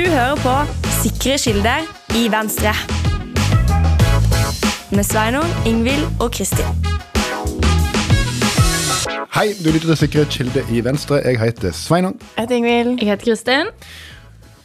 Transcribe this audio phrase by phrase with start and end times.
[0.00, 0.52] Du hører på
[1.02, 2.70] Sikre kilder i Venstre.
[4.96, 6.70] Med Sveinung, Ingvild og Kristin.
[9.34, 11.20] Hei, du lytter til Sikre kilde i Venstre.
[11.26, 12.16] Jeg heter Sveinung.
[12.38, 12.94] Jeg heter Ingvild.
[13.02, 13.68] Jeg heter Kristin.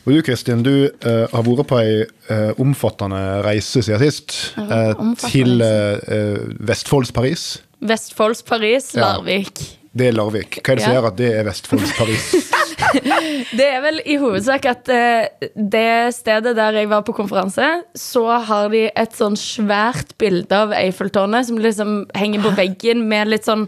[0.05, 4.37] Og du Kristin, du eh, har vært på ei eh, omfattende reise siden sist.
[4.55, 4.93] eh,
[5.27, 7.47] til uh, Vestfolds-Paris.
[7.83, 9.01] Vestfolds Paris, Ja.
[9.01, 9.67] Larvik.
[9.91, 10.61] Det er Larvik.
[10.63, 12.31] Hva er det som gjør at det er Vestfolds-Paris?
[13.59, 18.25] Det er vel i hovedsak at eh, det stedet der jeg var på konferanse, så
[18.47, 23.47] har de et sånn svært bilde av Eiffeltårnet som liksom henger på veggen med litt
[23.47, 23.67] sånn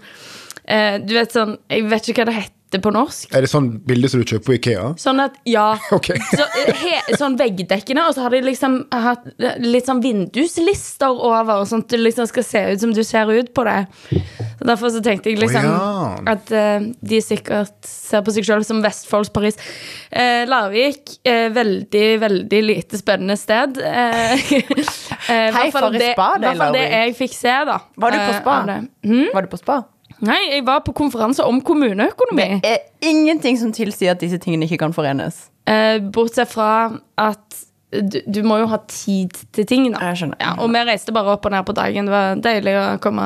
[0.65, 3.31] eh, Du vet sånn Jeg vet ikke hva det heter på norsk.
[3.31, 4.87] er det sånn bilde som du kjøper på Ikea?
[4.99, 9.23] Sånn at, ja så, eh, he, Sånn veggdekkende, og så har de liksom hatt
[9.63, 13.53] litt sånn vinduslister over, sånn at du liksom skal se ut som du ser ut
[13.55, 13.79] på det.
[14.57, 16.35] Så Derfor så tenkte jeg liksom oh, ja.
[16.35, 19.59] at uh, de sikkert ser på seg selv som Vestfolds Paris.
[20.11, 23.79] Uh, Larvik, uh, veldig, veldig lite spennende sted.
[25.27, 27.79] Hei, for et spa det er, fall det jeg fikk se, da.
[27.95, 28.57] Var du på spa?
[28.57, 28.81] av det.
[29.07, 29.29] Hm?
[29.35, 29.83] Var du på spa?
[30.25, 32.49] Nei, jeg var på konferanse om kommuneøkonomi.
[32.63, 35.47] Det er ingenting som tilsier at disse tingene ikke kan forenes.
[35.69, 36.71] Eh, bortsett fra
[37.21, 39.99] at du, du må jo ha tid til ting, da.
[40.09, 40.37] Jeg skjønner.
[40.43, 42.05] Ja, og vi reiste bare opp og ned på dagen.
[42.09, 43.25] Det var deilig å komme,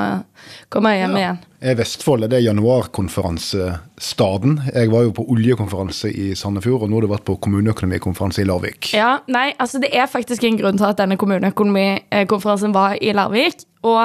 [0.73, 1.37] komme hjem igjen.
[1.61, 4.53] Er Vestfold det er januarkonferansestaden?
[4.69, 8.47] Jeg var jo på oljekonferanse i Sandefjord, og nå har du vært på kommuneøkonomikonferanse i
[8.49, 8.81] Larvik.
[8.97, 13.57] Ja, nei, altså Det er faktisk en grunn til at denne kommuneøkonomikonferansen var i Larvik.
[13.81, 14.01] Og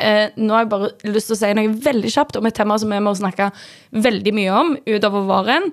[0.00, 2.78] eh, nå har jeg bare lyst til å si noe veldig kjapt om et tema
[2.80, 3.50] som vi må snakke
[3.92, 5.70] veldig mye om utover våren.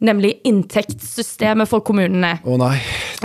[0.00, 2.38] Nemlig inntektssystemet for kommunene.
[2.40, 2.76] Å nei.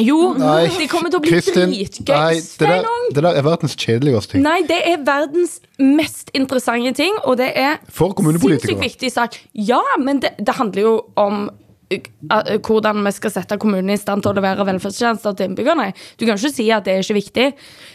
[0.04, 0.66] Jo, nei.
[0.76, 2.42] de kommer til å bli dritgøy.
[2.60, 4.44] Det der, det der er verdens kjedeligste ting.
[4.44, 9.40] Nei, det er verdens mest interessante ting, og det er sinnssykt viktig sak.
[9.56, 14.02] Ja, men det, det handler jo om uh, uh, hvordan vi skal sette kommunene i
[14.02, 15.92] stand til å levere velferdstjenester til innbyggerne.
[16.20, 17.48] Du kan ikke si at det er ikke viktig.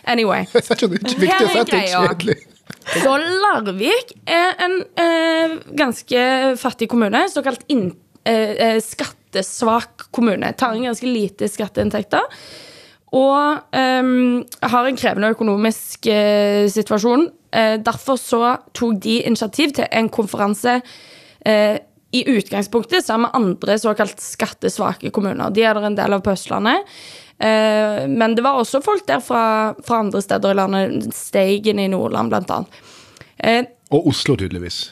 [0.09, 0.49] Anyway.
[0.55, 2.39] Jeg ikke det er ikke viktig, jeg sa at det er kjedelig.
[2.91, 6.23] Så Larvik er en eh, ganske
[6.59, 7.23] fattig kommune.
[7.31, 7.93] Såkalt in,
[8.27, 10.53] eh, eh, skattesvak kommune.
[10.59, 12.27] Tar inn ganske lite skatteinntekter.
[13.15, 14.11] Og eh,
[14.75, 17.29] har en krevende økonomisk eh, situasjon.
[17.51, 20.81] Eh, derfor så tok de initiativ til en konferanse
[22.13, 25.49] i utgangspunktet sammen med andre såkalt skattesvake kommuner.
[25.49, 26.85] De er der en del av på Østlandet.
[27.41, 31.11] Eh, men det var også folk der fra, fra andre steder i landet.
[31.17, 32.81] Steigen i Nordland, blant annet.
[33.41, 34.91] Eh, Og Oslo, tydeligvis.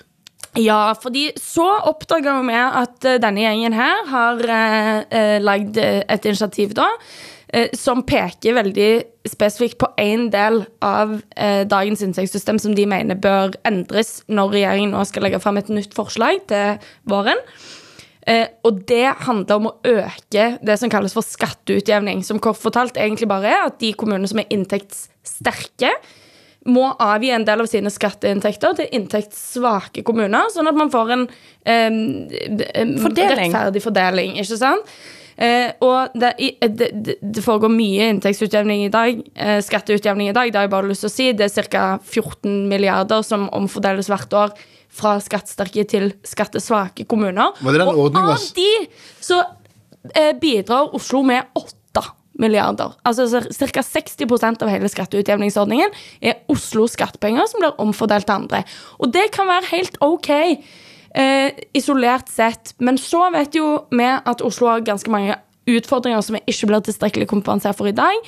[0.56, 4.40] ja, fordi så oppdaga vi at eh, denne gjengen her har
[5.12, 6.88] eh, lagd et initiativ da,
[7.52, 8.90] eh, som peker veldig
[9.28, 14.96] spesifikt på én del av eh, dagens inntektssystem som de mener bør endres når regjeringen
[14.96, 17.38] nå skal legge fram et nytt forslag til våren.
[18.28, 22.20] Eh, og det handler om å øke det som kalles for skatteutjevning.
[22.26, 25.94] Som kort fortalt egentlig bare er at de kommunene som er inntektssterke,
[26.68, 31.22] må avgi en del av sine skatteinntekter til inntektssvake kommuner, sånn at man får en
[31.64, 31.94] eh,
[33.00, 33.46] Fordeling.
[33.46, 34.34] rettferdig fordeling.
[34.42, 34.90] ikke sant?
[35.38, 36.32] Eh, og det,
[36.66, 39.22] det, det, det foregår mye inntektsutjevning i dag.
[39.38, 40.50] Eh, skatteutjevning i dag.
[40.50, 41.28] Det har jeg bare lyst til å si.
[41.38, 41.84] Det er ca.
[42.02, 47.54] 14 milliarder som omfordeles hvert år fra skattesterke til skattesvake kommuner.
[47.62, 48.70] Og av de
[49.20, 49.42] så
[50.14, 52.04] eh, bidrar Oslo med 8
[52.38, 52.94] milliarder.
[53.06, 53.82] Altså ca.
[53.82, 58.62] 60% av hele skatteutjevningsordningen er Oslos skattepenger som blir omfordelt til andre.
[59.02, 64.44] Og det kan være helt ok eh, isolert sett, men så vet jo vi at
[64.46, 65.36] Oslo har ganske mange
[65.68, 68.22] utfordringer som vi ikke blir tilstrekkelig kompensert for i dag.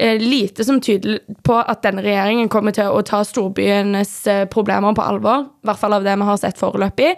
[0.00, 4.94] Eh, lite som tyder på at denne regjeringen kommer til å ta storbyenes eh, problemer
[4.94, 5.48] på alvor.
[5.48, 7.08] I hvert fall av det vi har sett foreløpig.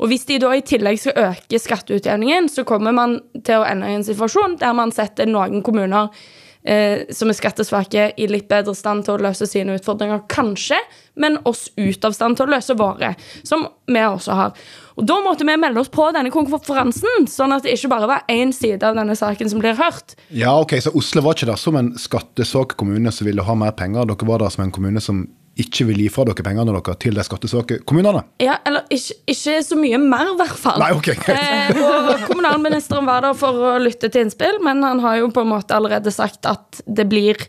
[0.00, 3.92] Og hvis de da i tillegg skal øke skatteutjevningen, så kommer man til å ende
[3.92, 6.16] i en situasjon der man setter noen kommuner
[6.64, 10.78] eh, som er skattesvake, i litt bedre stand til å løse sine utfordringer, kanskje,
[11.20, 13.12] men oss ut av stand til å løse våre,
[13.46, 14.66] som vi også har.
[14.98, 18.26] Og Da måtte vi melde oss på denne konferansen, sånn at det ikke bare var
[18.30, 20.16] én side av denne saken som blir hørt.
[20.30, 23.72] Ja, ok, Så Oslo var ikke der som en skattesvak kommune som ville ha mer
[23.72, 24.06] penger.
[24.06, 25.26] Dere var der som en kommune som
[25.60, 28.24] ikke vil gi fra dere pengene dere til de skattesvake kommunene.
[28.42, 30.82] Ja, eller ikke, ikke så mye mer, i hvert fall.
[30.82, 31.12] Nei, ok.
[31.34, 35.42] Eh, og kommunalministeren var der for å lytte til innspill, men han har jo på
[35.44, 37.40] en måte allerede sagt at det blir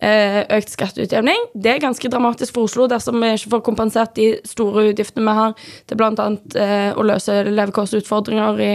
[0.00, 1.46] økt skatteutjevning.
[1.52, 5.36] Det er ganske dramatisk for Oslo dersom vi ikke får kompensert de store utgiftene vi
[5.36, 5.54] har
[5.90, 6.28] til bl.a.
[6.56, 8.70] Eh, å løse levekårsutfordringer i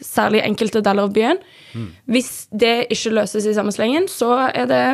[0.00, 1.42] særlig enkelte deler av byen.
[2.10, 4.84] Hvis det ikke løses i samme slengen, så er det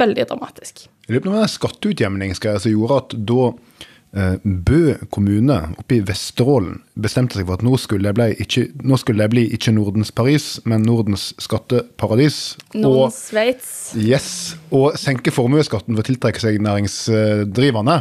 [0.00, 0.88] veldig dramatisk.
[1.06, 6.02] Jeg lurer på om skatteutjevning skal, altså, gjorde at da eh, Bø kommune oppe i
[6.02, 10.82] Vesterålen bestemte seg for at nå skulle det bli ikke, bli ikke Nordens Paris, men
[10.82, 12.56] Nordens skatteparadis.
[12.74, 13.70] Nordens Sveits.
[13.94, 18.00] Yes, og senke formuesskatten for å tiltrekke seg næringsdrivende.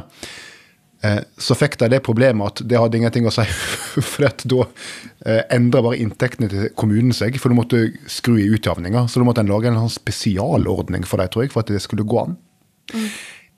[1.04, 3.46] Eh, Så fikk de det problemet at det hadde ingenting å si,
[4.12, 4.66] for da
[5.26, 7.38] eh, endra bare inntektene til kommunen seg.
[7.40, 11.22] For du måtte skru i utjevninga, så da måtte en lage en sånn spesialordning for
[11.22, 12.40] dem, tror jeg, for at det skulle gå an.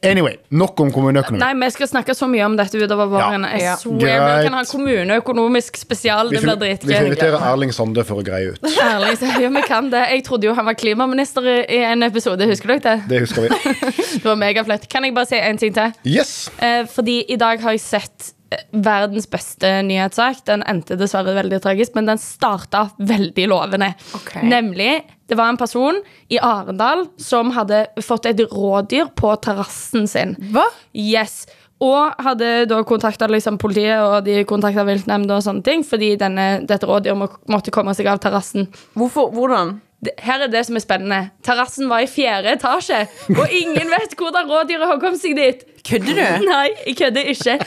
[0.03, 1.37] Anyway, nok om kommuneøkonomi.
[1.43, 3.43] Nei, vi skal snakke så mye om dette utover våren.
[3.45, 3.75] Ja.
[3.75, 6.31] Jeg swear, Vi kan ha kommuneøkonomisk spesial.
[6.31, 8.59] Vi Det får, blir vi får invitere Erling Sande for å greie ut.
[8.81, 10.01] Erling, så- ja, vi kan det.
[10.09, 12.41] Jeg trodde jo han var klimaminister i i en episode.
[12.49, 12.97] Husker dere det?
[13.13, 13.49] Det husker vi.
[14.21, 14.89] Det var megaflott.
[14.89, 15.93] Kan jeg bare si en ting til?
[16.05, 16.49] Yes!
[16.59, 18.33] Eh, fordi i dag har jeg sett
[18.71, 20.43] verdens beste nyhetssak.
[20.49, 23.93] Den endte dessverre veldig tragisk, men den starta veldig lovende.
[24.17, 24.43] Okay.
[24.47, 25.01] Nemlig,
[25.31, 26.01] det var en person
[26.31, 30.35] i Arendal som hadde fått et rådyr på terrassen sin.
[30.51, 30.67] Hva?
[30.97, 31.45] Yes.
[31.81, 36.49] Og hadde da kontakta liksom politiet og de kontakta viltnemnda og sånne ting, fordi denne,
[36.69, 38.67] dette rådyret må, måtte komme seg av terrassen.
[38.99, 39.31] Hvorfor?
[39.33, 39.79] Hvordan?
[40.21, 41.19] Her er det som er spennende.
[41.45, 43.03] Terrassen var i fjerde etasje,
[43.35, 45.65] og ingen vet hvordan rådyret har kommet seg dit.
[45.85, 46.47] Kødder du?
[46.49, 47.57] Nei, jeg kødder ikke.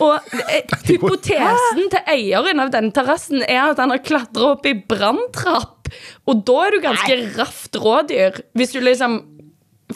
[0.00, 4.76] Og eh, hypotesen til eieren av denne terrassen er at han har klatra opp i
[4.78, 5.90] branntrapp.
[6.30, 9.20] Og da er du ganske raft rådyr, hvis du liksom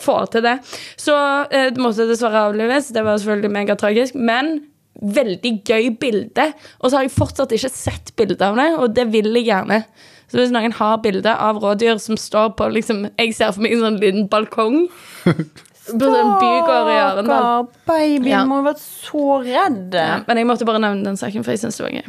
[0.01, 0.59] får til det.
[1.01, 1.15] Så
[1.49, 2.93] eh, det måtte dessverre avlives.
[2.95, 4.19] Det var selvfølgelig megatragisk.
[4.19, 4.57] Men
[5.03, 6.51] veldig gøy bilde.
[6.81, 9.83] Og så har jeg fortsatt ikke sett bilde av det, og det vil jeg gjerne.
[10.31, 13.77] Så hvis noen har bilde av rådyr som står på liksom, Jeg ser for meg
[13.77, 14.87] en sånn liten balkong.
[15.85, 17.25] Bygård i Arendal.
[17.25, 18.45] Stakkar, Babyen Ja.
[18.49, 19.95] må jo vært så redd.
[19.95, 22.07] Ja, men jeg måtte bare nevne den saken, for jeg syns det var gøy.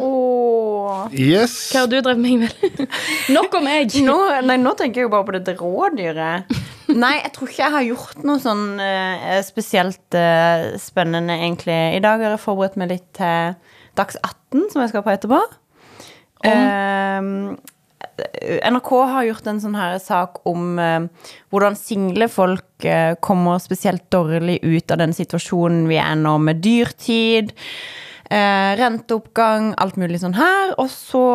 [1.12, 1.56] Yes.
[1.74, 2.88] Hva har du drevet med, Ingvild?
[3.36, 3.92] Nok om meg!
[4.06, 4.16] Nå,
[4.48, 6.56] nei, nå tenker jeg jo bare på dette rådyret.
[7.04, 11.75] Nei, jeg tror ikke jeg har gjort noe sånn uh, spesielt uh, spennende, egentlig.
[11.98, 13.56] I dag har jeg forberedt meg litt til
[13.98, 15.39] Dags 18, som jeg skal på etterpå.
[16.45, 17.56] Ehm,
[18.69, 24.07] NRK har gjort en sånn her sak om eh, hvordan single folk eh, kommer spesielt
[24.13, 27.53] dårlig ut av den situasjonen vi er nå, med dyrtid.
[28.25, 30.74] Eh, renteoppgang, alt mulig sånn her.
[30.81, 31.25] Og så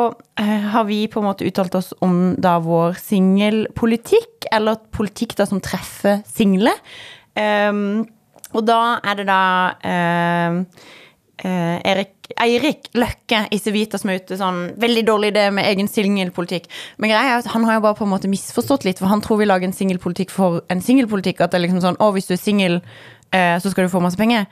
[0.41, 5.47] eh, har vi på en måte uttalt oss om da vår singelpolitikk, eller politikk da
[5.47, 6.75] som treffer single.
[7.39, 8.09] Ehm,
[8.51, 9.43] og da er det da
[9.87, 10.65] ehm,
[11.45, 15.89] eh, Erik, Eirik Løkke i Civita som er ute sånn Veldig dårlig idé med egen
[15.91, 16.69] singelpolitikk.
[16.99, 19.23] Men greia er at han har jo bare på en måte misforstått litt, for han
[19.25, 21.41] tror vi lager en singelpolitikk for en singelpolitikk.
[21.41, 22.81] At det er liksom sånn Å, hvis du er singel,
[23.33, 24.47] eh, så skal du få masse penger.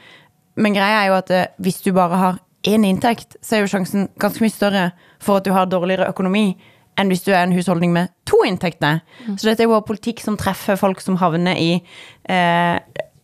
[0.58, 3.70] Men greia er jo at eh, hvis du bare har én inntekt, så er jo
[3.70, 4.90] sjansen ganske mye større
[5.22, 6.50] for at du har dårligere økonomi
[6.98, 9.00] enn hvis du er en husholdning med to inntekter.
[9.38, 12.78] Så dette er jo politikk som treffer folk som havner i eh,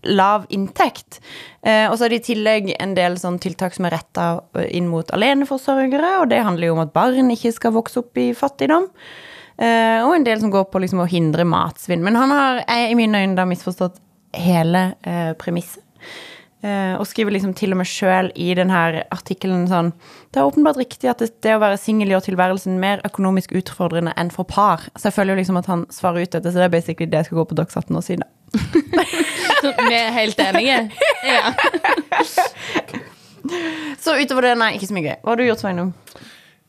[0.06, 1.20] lav inntekt.
[1.62, 4.26] Eh, og så er det i tillegg en del sånn tiltak som er retta
[4.68, 8.32] inn mot aleneforsørgere, og det handler jo om at barn ikke skal vokse opp i
[8.36, 8.90] fattigdom.
[9.54, 12.02] Eh, og en del som går på liksom å hindre matsvinn.
[12.04, 14.00] Men han har jeg, i mine øyne da misforstått
[14.34, 15.82] hele eh, premisset.
[16.64, 18.78] Eh, og skriver liksom til og med sjøl i denne
[19.12, 19.90] artikkelen sånn
[20.32, 24.14] Det er åpenbart riktig at det, det å være singel gjør tilværelsen mer økonomisk utfordrende
[24.16, 24.86] enn for par.
[24.96, 27.20] Så jeg føler jo liksom at han svarer ut dette, så det er basically det
[27.20, 28.30] jeg skal gå på Dags 18 og si, da.
[29.88, 30.78] Vi er helt enige.
[31.26, 31.54] Ja.
[34.00, 35.18] Så utover det, nei, ikke så mye gøy.
[35.20, 35.92] Hva har du gjort, Sveinung?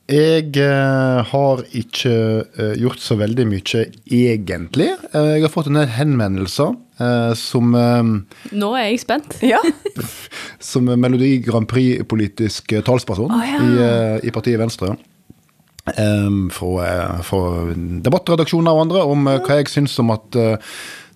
[0.06, 2.12] Jeg eh, har ikke
[2.46, 4.92] eh, gjort så veldig mye, egentlig.
[5.10, 8.12] Eh, jeg har fått en del henvendelser eh, som, eh,
[8.54, 9.39] Nå er jeg spent.
[9.42, 9.63] Ja.
[10.70, 13.63] som Melodi Grand Prix-politisk eh, talsperson oh, ja.
[14.22, 14.94] i, i partiet Venstre.
[15.86, 16.86] Fra,
[17.22, 17.42] fra
[18.01, 20.38] debattredaksjoner og andre om hva jeg syns om at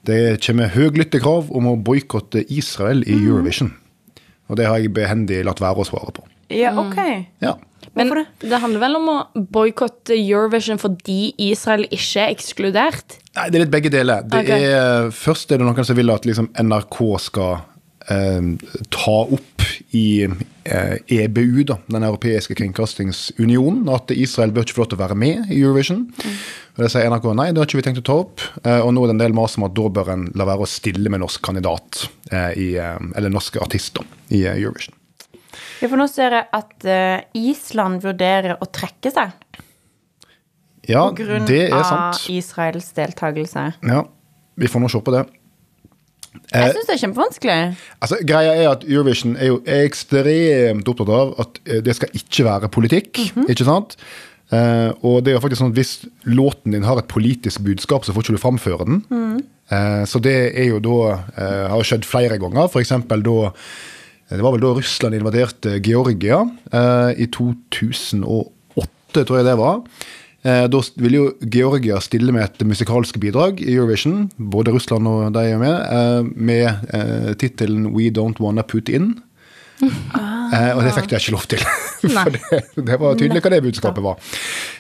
[0.08, 3.74] det kommer høylytte krav om å boikotte Israel i Eurovision.
[4.50, 6.24] Og det har jeg behendig latt være å svare på.
[6.50, 7.00] ja, ok.
[7.44, 7.56] Ja.
[7.96, 8.26] Men det?
[8.42, 8.60] det?
[8.62, 9.18] handler vel om å
[9.54, 13.18] boikotte Eurovision fordi Israel ikke er ekskludert?
[13.36, 14.24] Nei, det er litt begge deler.
[14.28, 14.50] Det Ok.
[14.56, 17.66] er, først er det noen som vil at liksom, NRK skal eh,
[18.10, 24.92] ta opp i eh, EBU, da, den europeiske kringkastingsunionen, at Israel bør ikke få lov
[24.92, 26.04] til å være med i Eurovision.
[26.76, 28.46] Og Det sier NRK nei, det har ikke vi tenkt å ta opp.
[28.64, 30.66] Eh, og nå er det en del mas om at da bør en la være
[30.66, 34.96] å stille med norsk kandidat, eh, i, eh, eller norske artister, i eh, Eurovision.
[35.80, 39.32] Ja, for nå ser jeg at eh, Island vurderer å trekke seg
[40.90, 42.18] Ja, på grunn er av.
[42.34, 43.66] Israels deltakelse.
[43.88, 44.04] Ja,
[44.60, 45.26] vi får nå se på det.
[46.50, 47.60] Jeg syns det er kjempevanskelig.
[48.00, 52.46] Altså, greia er at Eurovision er jo ekstremt opptatt av at eh, det skal ikke
[52.48, 53.22] være politikk.
[53.48, 53.96] ikke sant?
[54.50, 55.94] Eh, og det er jo faktisk sånn at hvis
[56.30, 59.02] låten din har et politisk budskap, så får ikke du framføre den.
[59.70, 62.70] Eh, så det er jo da eh, har skjedd flere ganger.
[62.70, 62.96] F.eks.
[63.10, 63.38] da
[64.30, 66.44] Det var vel da Russland invaderte Georgia
[66.74, 69.84] eh, i 2008, tror jeg det var.
[70.40, 75.34] Eh, da vil jo Georgia stille med et musikalsk bidrag i Eurovision, både Russland og
[75.36, 76.66] de er med, eh, med
[76.96, 79.18] eh, tittelen We Don't Wanna Put In.
[79.82, 81.62] Eh, og det fikk jeg ikke lov til.
[82.00, 84.20] For det, det var tydelig hva det budskapet var.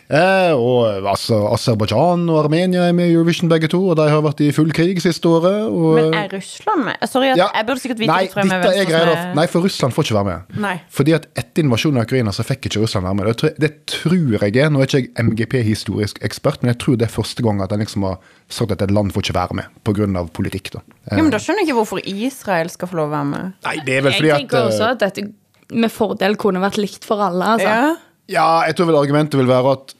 [0.10, 4.24] Eh, og altså, Aserbajdsjan og Armenia er med i Eurovision begge to, og de har
[4.26, 5.68] vært i full krig siste året.
[5.70, 7.04] Og, Men er Russland med?
[7.12, 7.50] Sorry, at Ja.
[7.60, 10.18] jeg burde sikkert vite Nei, jeg, dette er greia, er- Nei, for Russland får ikke
[10.18, 10.58] være med.
[10.66, 10.76] Nei.
[10.90, 13.30] Fordi at etter invasjonen av Ukraina så fikk ikke Russland være med.
[13.30, 16.98] Det tror, det tror jeg er, Nå er ikke jeg MGP-historisk ekspert, men jeg tror
[16.98, 18.18] det er første gang at en liksom har
[18.50, 20.26] sagt at et land får ikke være med pga.
[20.34, 20.72] politikk.
[20.74, 20.82] da.
[21.06, 23.54] Eh, Ja, men Da skjønner jeg ikke hvorfor Israel skal få lov å være med.
[23.66, 24.40] Nei, det er vel fordi at...
[24.40, 25.28] Jeg tenker også eh, at dette
[25.70, 27.56] med fordel kunne vært likt for alle.
[27.56, 27.68] altså.
[27.68, 27.96] Ja.
[28.30, 29.94] Ja, jeg tror vel argumentet vil være at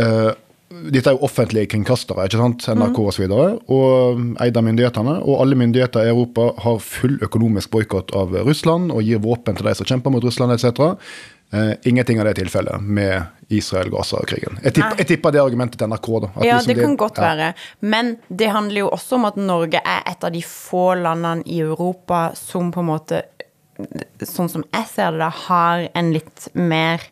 [0.00, 0.32] uh,
[0.92, 2.64] dette er jo offentlige kringkastere, ikke sant?
[2.72, 5.18] NRK og så videre, og eid av myndighetene.
[5.24, 9.68] Og alle myndigheter i Europa har full økonomisk boikott av Russland og gir våpen til
[9.68, 10.96] de som kjemper mot Russland etc.
[11.54, 14.58] Uh, ingenting av det er tilfellet med Israel-Gaza-krigen.
[14.64, 16.08] Jeg, tipper- jeg tipper det argumentet til NRK.
[16.20, 16.30] da.
[16.42, 17.22] Ja, liksom det kan godt ja.
[17.22, 17.52] være.
[17.80, 21.60] Men det handler jo også om at Norge er et av de få landene i
[21.60, 23.22] Europa som på en måte,
[24.22, 27.04] sånn som jeg ser det, da, har en litt mer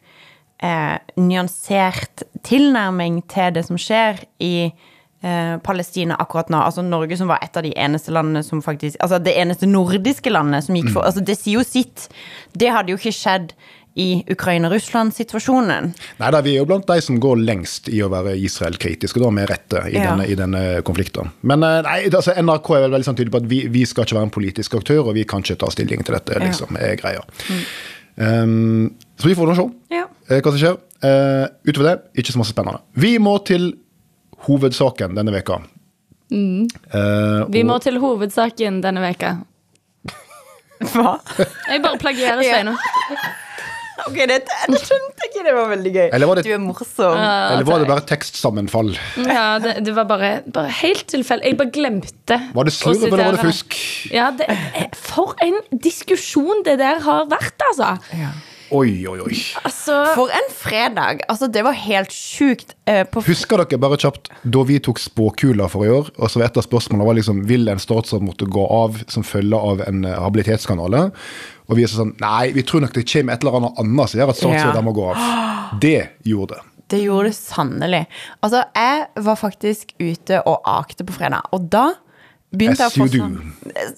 [0.58, 6.58] eh, nyansert tilnærming til det som skjer i eh, Palestina akkurat nå.
[6.58, 10.32] Altså Norge som var et av de eneste landene som faktisk Altså det eneste nordiske
[10.32, 12.08] landet som gikk for Altså det sier jo sitt.
[12.52, 13.54] Det hadde jo ikke skjedd
[13.96, 15.92] i Ukraina-Russland-situasjonen.
[16.18, 19.30] Nei da, vi er jo blant de som går lengst i å være Israel-kritiske, da
[19.30, 20.10] med rette, i, Ja.
[20.16, 21.30] denne, i denne konflikten.
[21.42, 24.04] Men eh, nei, altså, NRK er vel veldig sånn tydelig på at vi, vi skal
[24.04, 26.96] ikke være en politisk aktør, og vi kan ikke ta stilling til dette, liksom, er
[26.98, 27.22] greia.
[28.16, 30.04] Um, så vi får nå se Ja.
[30.30, 30.76] eh, hva som skjer.
[31.04, 32.80] Uh, utover det, ikke så masse spennende.
[32.96, 33.74] Vi må til
[34.48, 35.60] hovedsaken denne veka.
[36.34, 39.36] Eh, Vi og- må til hovedsaken denne veka.
[40.80, 41.18] Hva?
[41.70, 42.74] Jeg bare plagierer Ja.
[44.08, 45.44] Ok, det, det skjønte jeg ikke.
[45.46, 46.08] Det var veldig gøy.
[46.12, 47.18] Var det- Du er morsom.
[47.18, 48.90] Eller var det bare tekstsammenfall?
[49.24, 51.44] Ja, det, det var bare, bare helt tilfeldig.
[51.52, 53.78] Jeg bare glemte Var det slurv, eller var det fusk?
[54.12, 54.48] Ja, det,
[54.96, 57.94] for en diskusjon det der har vært, altså.
[58.74, 59.36] Oi, oi, oi.
[59.62, 61.22] altså For en fredag.
[61.30, 62.74] Altså, det var helt sjukt.
[62.90, 66.48] Eh, Husker dere bare kjapt da vi tok spåkula for i år, og så var
[66.50, 70.04] et av spørsmålene var liksom, vil en statsråd måtte gå av som følge av en
[70.08, 71.06] eh, habilitetsskandale?
[71.70, 74.20] Og vi er sånn Nei, vi tror nok det kommer et eller annet annet som
[74.20, 74.84] gjør at statsråder Ja.
[74.84, 75.26] må gå av.
[75.80, 76.62] Det gjorde det.
[76.92, 78.02] Det gjorde det sannelig.
[78.44, 81.86] Altså, jeg var faktisk ute og akte på fredag, og da
[82.54, 83.38] begynte jeg å få sånn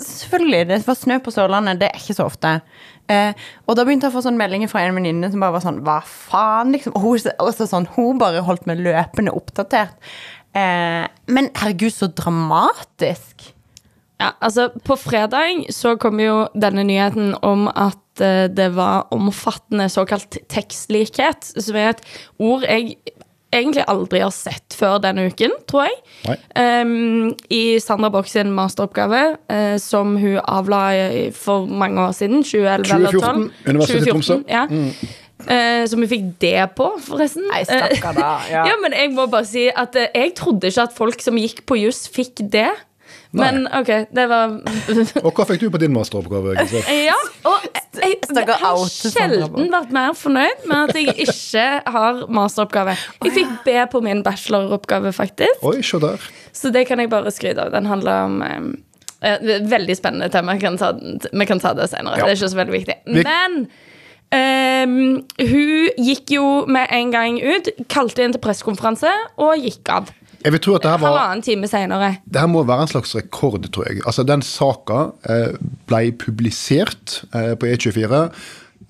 [0.01, 0.61] Selvfølgelig.
[0.71, 2.53] Det var snø på Sørlandet, det er ikke så ofte.
[3.13, 3.33] Eh,
[3.67, 5.83] og da begynte jeg å få sånn meldinger fra en venninne som bare var sånn
[5.87, 6.73] Hva faen?
[6.75, 6.97] liksom.
[6.99, 9.95] Og hun, også sånn, hun bare holdt meg løpende oppdatert.
[10.57, 13.53] Eh, men herregud, så dramatisk.
[14.17, 19.91] Ja, altså På fredag så kom jo denne nyheten om at eh, det var omfattende
[19.93, 22.03] såkalt tekstlikhet, som er et
[22.41, 22.97] ord jeg
[23.57, 26.39] egentlig aldri har sett før denne uken, tror jeg.
[26.57, 29.23] Um, I Sandra Borch sin masteroppgave,
[29.53, 30.83] uh, som hun avla
[31.37, 33.71] for mange år siden, 2011 eller 2014, 2012.
[33.71, 34.43] Universitetet i Tromsø.
[34.51, 34.67] Ja.
[35.47, 37.45] Eh, som vi fikk det på, forresten.
[37.53, 38.33] Nei, stakkar da.
[38.51, 38.63] Ja.
[38.71, 38.77] Ja.
[38.81, 41.79] men jeg må bare si at uh, jeg trodde ikke at folk som gikk på
[41.79, 42.71] juss, fikk det.
[43.37, 44.55] Men OK, det var
[45.23, 46.55] Og hva fikk du på din masteroppgave?
[46.57, 47.17] Ja,
[47.49, 52.97] og jeg, jeg, har sjelden vært mer fornøyd med at jeg ikke har masteroppgave.
[53.25, 55.65] Jeg fikk B på min bacheloroppgave, faktisk.
[55.67, 56.29] Oi, se der.
[56.57, 57.73] Så det kan jeg bare skryte av.
[57.75, 60.57] Den handler om eh, eh, Veldig spennende tema.
[60.57, 60.93] Vi kan ta,
[61.33, 62.21] vi kan ta det senere.
[62.21, 62.27] Ja.
[62.27, 62.97] Det er ikke så veldig viktig.
[63.17, 63.59] Men
[64.35, 65.01] ehm,
[65.51, 70.13] hun gikk jo med en gang ut, kalte inn til pressekonferanse og gikk av.
[70.45, 72.17] Jeg vil tro at det her var Halvannen time seinere.
[72.27, 74.03] det her må være en slags rekord, tror jeg.
[74.07, 75.57] Altså, Den saka eh,
[75.89, 78.21] ble publisert eh, på E24,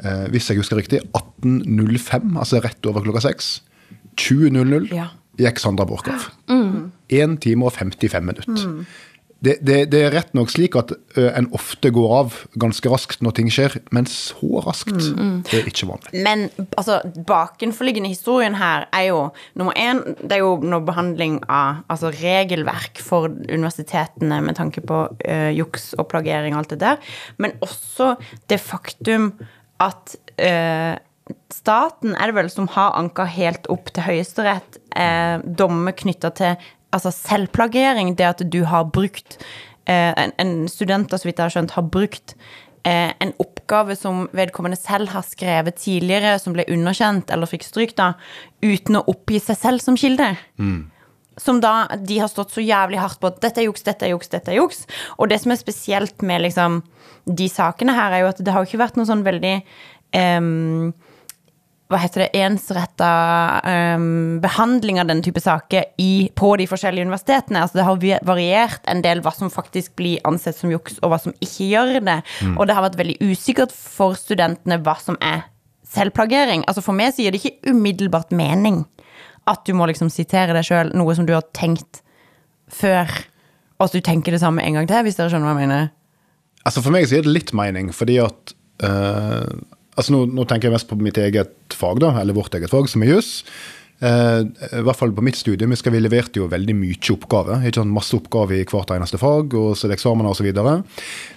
[0.04, 3.62] eh, hvis jeg husker riktig, 18.05, altså rett over klokka seks.
[4.20, 5.06] 20.00 Ja.
[5.38, 6.30] gikk Sandra Borch av.
[7.12, 8.84] 1 time og 55 minutter.
[9.46, 13.36] Det, det, det er rett nok slik at en ofte går av ganske raskt når
[13.38, 16.22] ting skjer, men så raskt det er ikke vanlig.
[16.26, 16.98] Men altså,
[17.28, 19.20] bakenforliggende historien her er jo
[19.58, 25.02] nummer én Det er jo noe behandling av altså, regelverk for universitetene med tanke på
[25.24, 27.12] eh, juks og plagering og alt det der.
[27.42, 28.14] Men også
[28.50, 29.32] det faktum
[29.82, 30.96] at eh,
[31.52, 36.68] staten er det vel som har anka helt opp til Høyesterett eh, dommer knytta til
[36.94, 38.14] altså selvplagering.
[38.18, 39.38] Det at du har brukt
[39.88, 42.36] eh, en, en student, så vidt jeg har skjønt, har brukt
[42.86, 47.96] eh, en oppgave som vedkommende selv har skrevet tidligere, som ble underkjent eller fikk stryk,
[47.98, 48.12] da,
[48.64, 50.34] uten å oppgi seg selv som kilde.
[51.36, 54.14] som da de har stått så jævlig hardt på at dette er juks, dette er
[54.14, 54.86] juks, dette er juks.
[55.20, 56.78] Og det som er spesielt med liksom
[57.26, 59.52] de sakene her, er jo at det har jo ikke vært noe sånn veldig
[60.16, 60.94] em,
[61.86, 63.08] hva heter det, ensretta
[63.62, 67.62] um, behandling av den type saker i, på de forskjellige universitetene.
[67.62, 71.20] Altså, det har variert en del hva som faktisk blir ansett som juks, og hva
[71.22, 72.18] som ikke gjør det.
[72.56, 75.44] Og det har vært veldig usikkert for studentene hva som er
[75.94, 76.66] selvplagering.
[76.66, 78.82] Altså, for meg så gir det ikke umiddelbart mening
[79.46, 82.02] at du må liksom sitere deg sjøl, noe som du har tenkt
[82.66, 83.06] før,
[83.78, 85.88] og at du tenker det samme en gang til, hvis dere skjønner hva jeg mener.
[86.66, 89.46] Altså For meg så gir det litt mening, fordi at uh,
[89.96, 92.88] altså nå, nå tenker jeg mest på mitt eget fag, da, eller vårt eget fag,
[92.90, 93.32] som er juss.
[94.04, 94.42] Eh,
[94.76, 97.62] I hvert fall på mitt studium skal, vi leverte jo veldig mye oppgave.
[97.64, 97.94] Ikke sant?
[97.94, 100.50] Masse oppgave i hvert eneste fag, og så er eksamener osv.
[100.52, 100.76] Og, så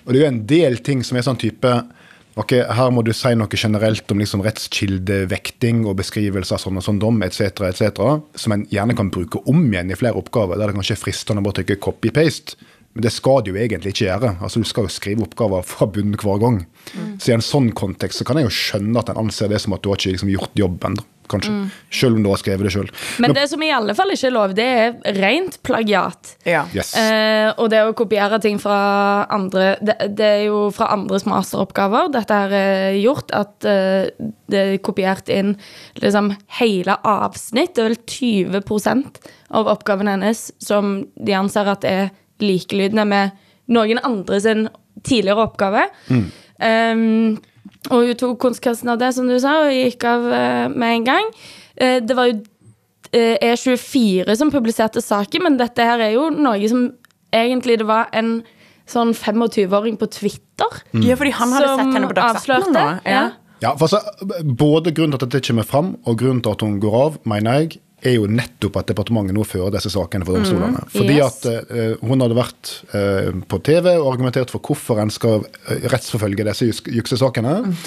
[0.05, 1.79] og det er jo en del ting som er sånn type
[2.39, 6.85] Ok, Her må du si noe generelt om liksom rettskildevekting og beskrivelse av sånn og
[6.85, 7.99] sånn dom etc., etc.,
[8.39, 11.43] som en gjerne kan bruke om igjen i flere oppgaver, der det kanskje er fristende
[11.43, 12.55] å bare trykke copy-paste.
[12.99, 14.33] Men det skal du jo egentlig ikke gjøre.
[14.43, 16.57] Altså Du skal jo skrive oppgaver fra bunnen hver gang.
[17.15, 19.71] Så i en sånn kontekst så kan jeg jo skjønne at en anser det som
[19.77, 20.99] at du har ikke liksom gjort jobben.
[21.29, 21.53] Kanskje.
[21.53, 21.69] Mm.
[21.93, 22.89] Selv om du har skrevet det sjøl.
[23.23, 26.33] Men det som i alle fall ikke er lov, det er rent plagiat.
[26.43, 26.65] Ja.
[26.75, 26.91] Yes.
[26.97, 28.79] Eh, og det å kopiere ting fra
[29.31, 33.31] andre det, det er jo fra andres masteroppgaver dette er gjort.
[33.31, 34.09] At eh,
[34.49, 35.53] det er kopiert inn
[36.01, 37.77] liksom hele avsnitt.
[37.77, 42.09] Det er vel 20 av oppgaven hennes som de anser at er
[42.43, 43.37] likelydende med
[43.69, 44.67] noen andre sin
[45.05, 45.87] tidligere oppgave.
[46.09, 47.39] Um,
[47.89, 51.07] og hun tok konsekvensen av det, som du sa, og gikk av uh, med en
[51.07, 51.33] gang.
[51.79, 56.71] Uh, det var jo uh, E24 som publiserte saken, men dette her er jo noe
[56.71, 56.89] som
[57.35, 58.39] egentlig det var en
[58.89, 62.85] sånn 25-åring på Twitter Ja, fordi han hadde som sett henne på Dagsnytt nå.
[63.05, 63.25] Ja.
[63.59, 63.99] Ja, for altså,
[64.43, 67.59] Både grunnen til at dette kommer fram, og grunnen til at hun går av, mener
[67.59, 70.85] jeg, er jo nettopp at departementet nå fører disse sakene for domstolene.
[70.93, 71.41] Fordi Yes.
[71.45, 75.83] at uh, hun hadde vært uh, på TV og argumentert for hvorfor en skal eh,
[75.91, 76.95] rettsforfølge disse juksesakene.
[76.99, 77.83] juksesakene.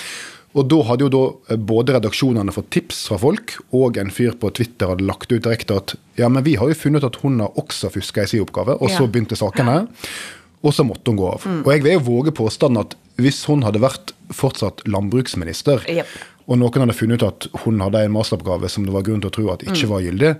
[0.52, 4.50] Og da hadde jo da både redaksjonene fått tips fra folk, og en fyr på
[4.52, 7.56] Twitter hadde lagt ut direkte at ja, men vi har jo funnet at hun har
[7.56, 9.08] også fuska i sin oppgave, og så Ja.
[9.08, 9.86] begynte sakene.
[10.62, 11.46] Og så måtte hun gå av.
[11.64, 16.06] Og jeg vil jo våge påstanden at hvis hun hadde vært fortsatt landbruksminister, Jep.
[16.46, 19.30] Og noen hadde funnet ut at hun hadde en masteroppgave som det var grunn til
[19.30, 20.34] å tro at ikke var gyldig,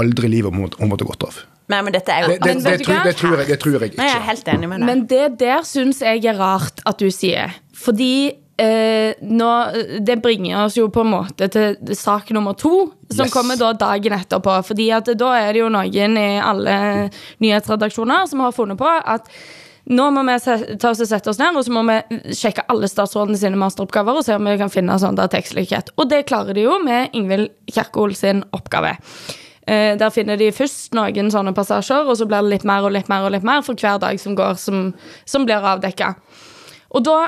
[0.00, 1.42] aldri i livet måtte, hun måtte gått av.
[1.72, 3.76] Nei, men dette er jo Det, det, det, det, tror, det, tror, jeg, det tror
[3.80, 4.88] jeg Nei, jeg er helt enig med deg.
[4.90, 7.54] Men det der syns jeg er rart at du sier.
[7.72, 8.10] Fordi
[8.60, 9.52] eh, nå,
[10.04, 13.32] det bringer oss jo på en måte til sak nummer to, som Yes.
[13.32, 14.58] kommer da dagen etterpå.
[14.68, 16.76] Fordi at da er det jo noen i alle
[17.40, 19.30] nyhetsredaksjoner som har funnet på at
[19.84, 20.36] nå må vi
[20.80, 24.20] ta oss og sette oss ned og så må vi sjekke alle statsrådene sine masteroppgaver
[24.20, 25.92] og se om vi kan finne sånn der tekstlikhet.
[26.00, 28.96] Og det klarer de jo med Ingvild Kjerkol sin oppgave.
[29.66, 32.96] Eh, der finner de først noen sånne passasjer, og så blir det litt mer og
[32.96, 34.90] litt mer og litt mer for hver dag som går, som,
[35.28, 36.14] som blir avdekka.
[36.96, 37.18] Og da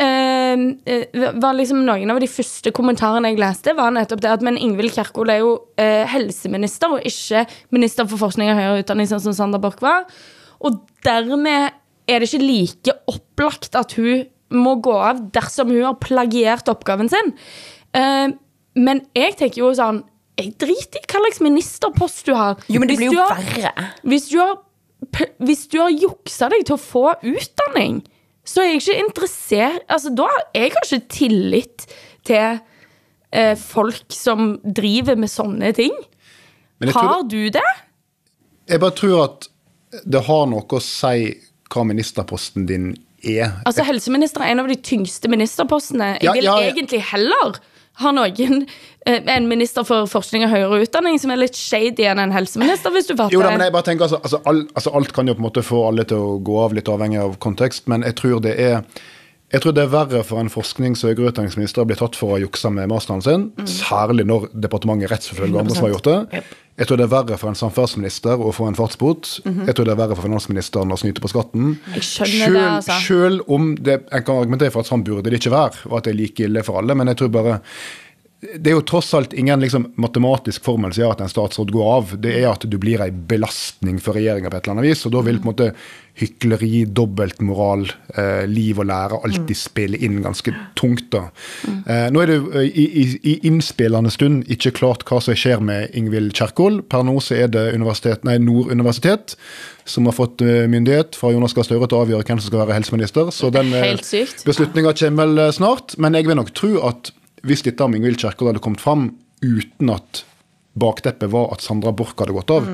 [0.00, 4.44] eh, eh, var liksom noen av de første kommentarene jeg leste, var nettopp det at
[4.44, 9.08] men Ingvild Kjerkol er jo eh, helseminister og ikke minister for forskning og høyere utdanning,
[9.08, 10.08] sånn som Sander Borch var.
[10.62, 11.81] Og dermed
[12.12, 17.08] er det ikke like opplagt at hun må gå av dersom hun har plagiert oppgaven
[17.12, 17.32] sin.
[17.96, 18.32] Uh,
[18.76, 20.02] men jeg tenker jo sånn
[20.40, 22.54] Jeg driter i hva slags ministerpost du har.
[22.72, 23.88] Jo, men det Hvis blir jo har- verre.
[24.08, 24.54] hvis du har,
[25.44, 27.98] hvis du har juksa deg til å få utdanning,
[28.44, 31.86] så er jeg ikke interessert Altså, da Jeg har ikke tillit
[32.24, 32.60] til
[33.32, 35.92] eh, folk som driver med sånne ting.
[36.80, 37.68] Men jeg tror, Har du det?
[38.68, 39.48] jeg bare tror at
[40.08, 41.34] det har noe å si
[41.72, 43.52] hva ministerposten din er.
[43.66, 46.16] Altså, Helseminister er en av de tyngste ministerpostene.
[46.22, 46.72] Jeg vil ja, ja.
[46.72, 47.60] egentlig heller
[48.00, 48.62] ha noen
[49.06, 52.94] eh, En minister for forskning og høyere utdanning som er litt shady enn en helseminister,
[52.94, 53.34] hvis du fatter.
[53.34, 55.48] Jo da, men jeg bare tenker altså, altså, alt, altså Alt kan jo på en
[55.48, 58.56] måte få alle til å gå av, litt avhengig av kontekst, men jeg tror det
[58.60, 58.80] er
[59.52, 62.30] jeg tror det er verre for en forsknings- og høyere utdanningsminister å bli tatt for
[62.32, 63.66] å ha juksa med masteren sin, Mm.
[63.68, 66.42] særlig når departementet rettsforfølger andre som har gjort det.
[66.78, 69.40] Jeg tror det er verre for en samferdselsminister å få en fartsbot.
[69.44, 71.78] Jeg tror det er verre for finansministeren å snyte på skatten.
[71.94, 73.00] Jeg skjønner det, altså.
[73.06, 76.04] Selv om det, jeg kan argumentere for at sånn burde det ikke være, og at
[76.04, 77.60] det er like ille for alle, men jeg tror bare
[78.58, 81.90] det er jo tross alt ingen liksom, matematisk formel som gjør at en statsråd går
[81.92, 82.08] av.
[82.20, 85.04] Det er at du blir ei belastning for regjeringa på et eller annet vis.
[85.06, 85.68] Og da vil på en måte
[86.18, 91.10] hykleri, dobbeltmoral, eh, liv og lære alltid spille inn ganske tungt.
[91.10, 91.30] da.
[91.86, 95.62] Eh, nå er det eh, i, i, i innspillende stund ikke klart hva som skjer
[95.64, 96.82] med Ingvild Kjerkol.
[96.82, 99.36] Per nå så er det universitet, nei, Nord universitet
[99.88, 102.64] som har fått eh, myndighet fra Jonas Gahr Støre til å avgjøre hvem som skal
[102.66, 103.32] være helseminister.
[103.34, 103.96] Så den eh,
[104.46, 105.96] beslutninga kommer vel snart.
[105.98, 109.90] Men jeg vil nok tro at hvis dette om Ingvild Kjerkol hadde kommet fram uten
[109.90, 110.26] at
[110.78, 112.68] bakteppet var at Sandra Borch hadde gått av,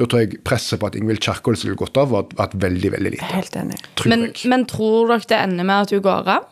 [0.00, 3.10] Da tror jeg presset på at Ingvild Kjerkol skulle gått av, var vært veldig veldig
[3.16, 3.26] lite.
[3.34, 3.76] Helt enig.
[4.00, 6.46] Tror Men, men tror dere det ender med at hun går av?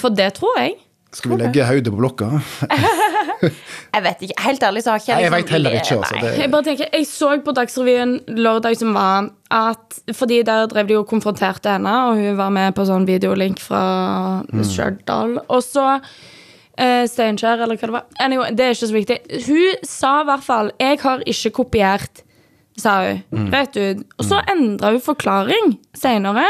[0.00, 0.74] For det tror jeg.
[1.14, 2.30] Skal vi legge hodet på blokka?
[3.94, 4.36] Jeg vet ikke.
[4.42, 5.96] Helt ærlig så har ikke jeg liksom- vet heller ikke.
[5.98, 6.20] Altså.
[6.20, 10.88] Det, Jeg bare tenker, jeg så på Dagsrevyen lørdag som var at Fordi der drev
[10.88, 15.38] de og konfronterte henne, og hun var med på sånn videolink fra Stjørdal.
[15.48, 16.00] Og så
[16.78, 18.06] eh, Steinkjer, eller hva det var.
[18.24, 19.18] Anyway, det er ikke så viktig.
[19.46, 22.22] Hun sa i hvert fall 'Jeg har ikke kopiert',
[22.76, 23.50] sa hun.
[23.52, 24.04] Rett ut.
[24.18, 26.46] Og så endra hun forklaring seinere.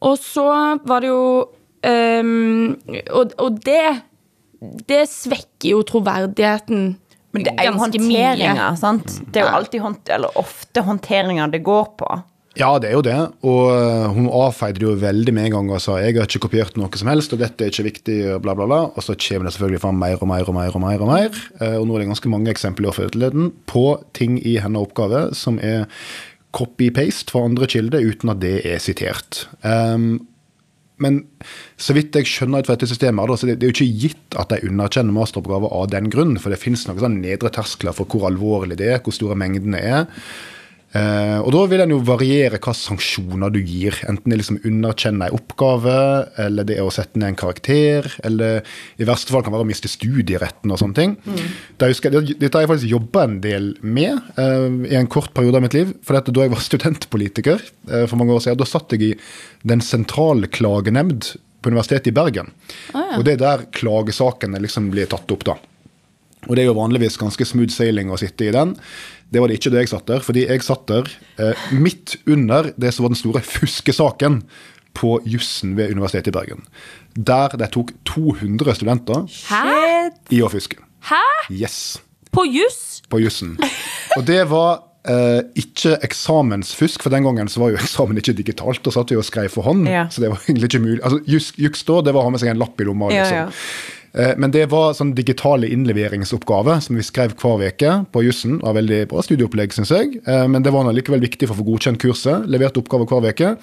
[0.00, 1.46] Og så var det jo
[1.86, 2.76] um,
[3.10, 4.02] og, og det
[4.88, 6.96] Det svekker jo troverdigheten
[7.32, 7.78] Men det er jo
[8.76, 9.06] sant.
[9.32, 12.22] Det er jo alltid hånd, eller ofte håndteringa det går på.
[12.58, 13.18] Ja, det er jo det.
[13.48, 16.76] Og øh, hun avfeide jo veldig med en gang og sa jeg har ikke kopiert
[16.76, 18.80] noe som helst, og dette er ikke viktig, og bla, bla, bla.
[18.92, 21.06] Og så kommer det selvfølgelig fram mer og mer og mer og mer.
[21.06, 21.40] Og mer.
[21.60, 23.86] Eh, Og nå er det ganske mange eksempler i offentligheten på
[24.18, 25.88] ting i hennes oppgave som er
[26.52, 29.46] copy-paste fra andre kilder uten at det er sitert.
[29.64, 30.26] Um,
[31.02, 31.22] men
[31.80, 34.52] så vidt jeg skjønner ut fra dette systemet, så det er jo ikke gitt at
[34.52, 38.28] de underkjenner masteroppgaver av den grunn, for det finnes noen sånn nedre terskler for hvor
[38.28, 40.04] alvorlig det er, hvor store mengdene er.
[40.92, 45.28] Eh, og da vil en jo variere hva sanksjoner du gir, enten det liksom underkjenne
[45.30, 45.94] en oppgave,
[46.44, 48.60] eller det er å sette ned en karakter, eller
[49.00, 51.16] i verste fall kan være å miste studieretten og sånne ting.
[51.80, 51.96] Jeg,
[52.36, 55.78] dette har jeg faktisk jobba en del med eh, i en kort periode av mitt
[55.78, 55.96] liv.
[56.04, 59.14] For dette, da jeg var studentpolitiker eh, for mange år siden, da satt jeg i
[59.68, 62.50] Den sentrale klagenemnd på Universitetet i Bergen.
[63.16, 65.54] Og det er der klagesakene liksom blir tatt opp, da.
[66.48, 68.74] Og det er jo vanligvis ganske smooth sailing å sitte i den.
[69.32, 71.06] Det var det ikke da jeg satt der, fordi jeg satt der
[71.40, 74.42] eh, midt under det som var den store fuskesaken
[74.98, 76.66] på jussen ved Universitetet i Bergen.
[77.16, 80.10] Der de tok 200 studenter Hæ?
[80.34, 80.76] i å fuske.
[81.08, 81.22] Hæ?
[81.54, 81.78] Yes,
[82.32, 83.00] På juss?
[83.12, 83.54] på jussen.
[84.18, 88.82] Og det var eh, ikke eksamensfusk, for den gangen så var jo eksamen ikke digitalt.
[88.84, 90.04] Da satt vi og skrev for hånd, Ja.
[90.12, 91.00] så det var egentlig ikke mulig.
[91.04, 91.22] Altså,
[91.56, 93.08] juks, da, det var å ha med seg en lapp i lomma.
[93.12, 93.36] Liksom.
[93.36, 93.48] ja.
[93.48, 98.58] Eh, Men det var sånn digitale innleveringsoppgave som vi skrev hver uke på jussen.
[98.58, 100.18] Det var veldig bra studieopplegg, syns jeg.
[100.26, 102.44] Eh, Men det var likevel viktig for å få godkjent kurset.
[102.52, 103.54] Leverte oppgaver hver uke.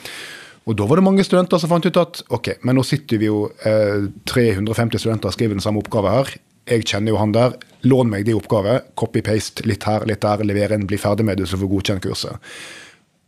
[0.66, 3.30] Og da var det mange studenter som fant ut at ok, men nå sitter vi
[3.30, 6.34] jo eh, 350 studenter og skriver den samme oppgave her.
[6.70, 7.56] Jeg kjenner jo han der.
[7.86, 8.84] Lån meg de oppgaver.
[9.00, 10.44] Copy-paste litt her, litt der.
[10.46, 12.52] Levere inn, bli ferdig med det, så får godkjent kurset.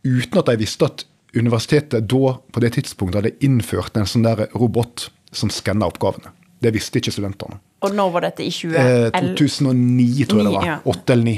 [0.06, 4.48] Uten at de visste at universitetet da, på det tidspunktet, hadde innført en sånn der
[4.52, 6.34] robot som skanna oppgavene.
[6.62, 7.58] Det visste ikke studentene.
[7.82, 8.44] Og når var dette?
[8.46, 10.66] I Eh, 2009, tror jeg det var.
[10.68, 10.76] Ja.
[10.92, 11.36] 8 eller ni.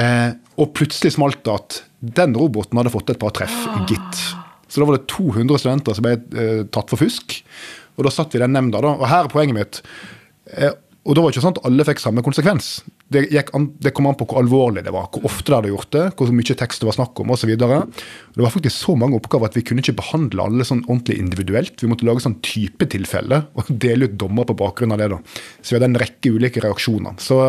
[0.00, 3.52] Eh, og plutselig smalt det at den roboten hadde fått et par treff,
[3.90, 4.22] gitt.
[4.70, 7.40] Så da var det 200 studenter som ble eh, tatt for fusk.
[7.98, 8.94] Og da satt vi i den nemnda, da.
[8.96, 9.82] Og her er poenget mitt.
[11.00, 12.70] Eh, og da var det ikke sånn at alle fikk samme konsekvens.
[13.10, 13.24] Det,
[13.56, 16.04] an, det kom an på hvor alvorlig det var, hvor ofte de hadde gjort det,
[16.16, 17.54] hvor mye tekst det var snakk om osv.
[17.56, 17.70] Det
[18.44, 21.80] var faktisk så mange oppgaver at vi kunne ikke behandle alle sånn ordentlig individuelt.
[21.80, 25.10] Vi måtte lage sånn typetilfelle og dele ut dommer på bakgrunn av det.
[25.14, 25.22] da.
[25.62, 27.16] Så vi hadde en rekke ulike reaksjoner.
[27.22, 27.40] Så,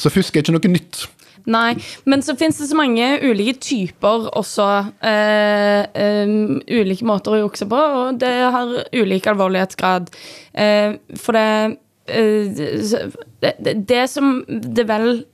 [0.00, 1.04] så fusk er ikke noe nytt.
[1.50, 1.74] Nei,
[2.06, 4.66] men så finnes det så mange ulike typer også.
[5.02, 10.12] eh, em, ulike måter å jukse på, og det har ulik alvorlighetsgrad.
[10.54, 11.78] Eh, for det, eh,
[12.12, 15.24] det, det Det som det vel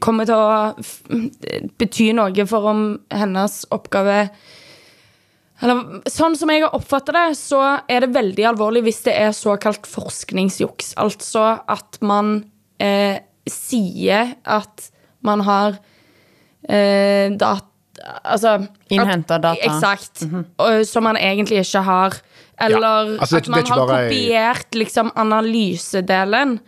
[0.00, 4.28] kommer til å bety noe for om hennes oppgave
[5.62, 9.30] eller, sånn som jeg har oppfatta det, så er det veldig alvorlig hvis det er
[9.36, 10.94] såkalt forskningsjuks.
[11.00, 12.36] Altså at man
[12.82, 14.90] eh, sier at
[15.24, 15.78] man har
[16.68, 17.70] eh, dat...
[18.04, 18.58] Altså
[18.92, 19.62] Innhenta data.
[19.64, 20.26] Eksakt.
[20.58, 22.16] og, Som man egentlig ikke har.
[22.60, 26.58] Eller altså, det er at man har bare- kopiert liksom analysedelen.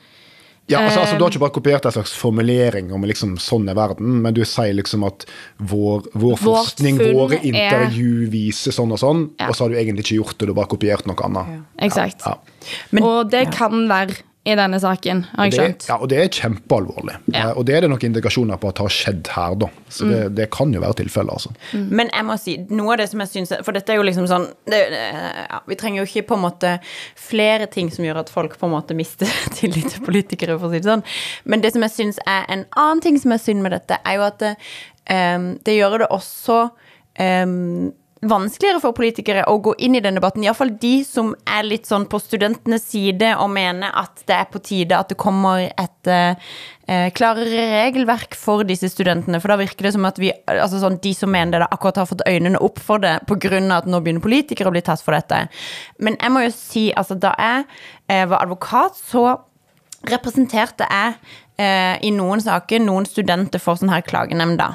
[0.68, 1.35] Ja, altså, altså Du har Eh.
[1.37, 5.05] ikke bare kopiert en slags formulering om liksom sånn er verden, men du sier liksom
[5.07, 5.25] at
[5.62, 9.46] vår, vår forskning, våre våre er- intervju viser sånn og sånn, Ja.
[9.49, 11.62] og så har du egentlig ikke gjort det, du har bare kopiert noe annet.
[11.79, 12.27] Eksakt.
[12.27, 12.35] Ja.
[12.90, 13.51] Men- og det ja.
[13.53, 14.16] kan være
[14.47, 15.87] i denne saken, har jeg Det, skjønt.
[15.89, 17.17] ja, og det er kjempealvorlig.
[17.35, 17.49] Ja.
[17.51, 19.67] Eh, Og det er det nok indikasjoner på at har skjedd her, da.
[19.91, 20.11] Så Mm.
[20.13, 21.51] det, det kan jo være tilfellet, altså.
[21.75, 24.27] Men jeg må si, noe av det som jeg syns For dette er jo liksom
[24.31, 26.79] sånn det, det- ja, Vi trenger jo ikke på en måte
[27.17, 29.27] flere ting som gjør at folk på en måte mister
[29.59, 31.03] tillit til politikere, for å si det sånn.
[31.45, 34.15] Men det som jeg syns er en annen ting som er synd med dette, er
[34.15, 34.57] jo at det,
[35.11, 36.71] um, det gjør det også
[37.19, 37.93] em,
[38.31, 40.45] vanskeligere for politikere å gå inn i den debatten.
[40.45, 44.62] Iallfall de som er litt sånn på studentenes side og mener at det er på
[44.65, 46.53] tide at det kommer et eh,
[46.89, 49.41] eh, klarere regelverk for disse studentene.
[49.43, 52.11] For da virker det som at vi, altså sånn, de som mener det, akkurat har
[52.11, 53.62] fått øynene opp for det pga.
[53.77, 55.47] at nå begynner politikere å bli tatt for dette.
[55.99, 57.67] Men jeg må jo si, altså da jeg
[58.09, 59.29] eh, var advokat, så
[60.07, 61.15] representerte jeg
[61.59, 64.75] eh, i noen saker noen studenter for sånn her klagenemnda.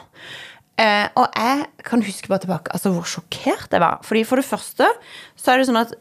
[0.79, 3.99] Eh, og jeg kan huske bare tilbake altså hvor sjokkert jeg var.
[4.07, 4.87] Fordi For det første
[5.35, 5.93] så er det sånn at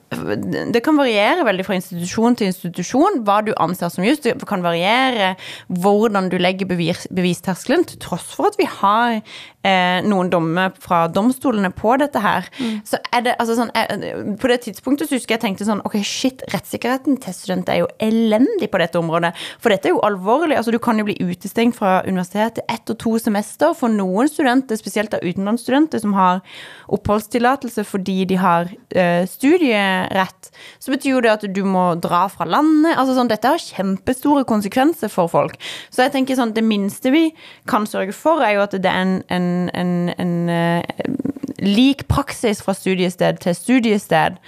[0.72, 4.24] det kan variere veldig fra institusjon til institusjon hva du anser som just.
[4.24, 5.34] Det kan variere
[5.68, 9.20] hvordan du legger bevis, bevisterskelen, til tross for at vi har
[9.66, 12.48] eh, noen dommer fra domstolene på dette her.
[12.86, 15.96] Så er det altså sånn jeg, På det tidspunktet så husker jeg tenkte sånn Ok,
[16.06, 19.32] shit, rettssikkerheten til studenter er jo elendig på dette området.
[19.62, 20.56] For dette er jo alvorlig.
[20.58, 24.78] altså Du kan jo bli utestengt fra universitetet ett og to semester for noen studenter,
[24.80, 26.40] spesielt av utenlandsstudenter som har
[26.90, 32.46] oppholdstillatelse fordi de har eh, studierett, så betyr jo det at du må dra fra
[32.48, 32.96] landet.
[32.96, 35.56] altså sånn, Dette har kjempestore konsekvenser for folk.
[35.90, 37.28] Så jeg tenker sånn, det minste vi
[37.70, 41.06] kan sørge for, er jo at det er en, en, en, en eh,
[41.64, 44.38] lik praksis fra studiested til studiested.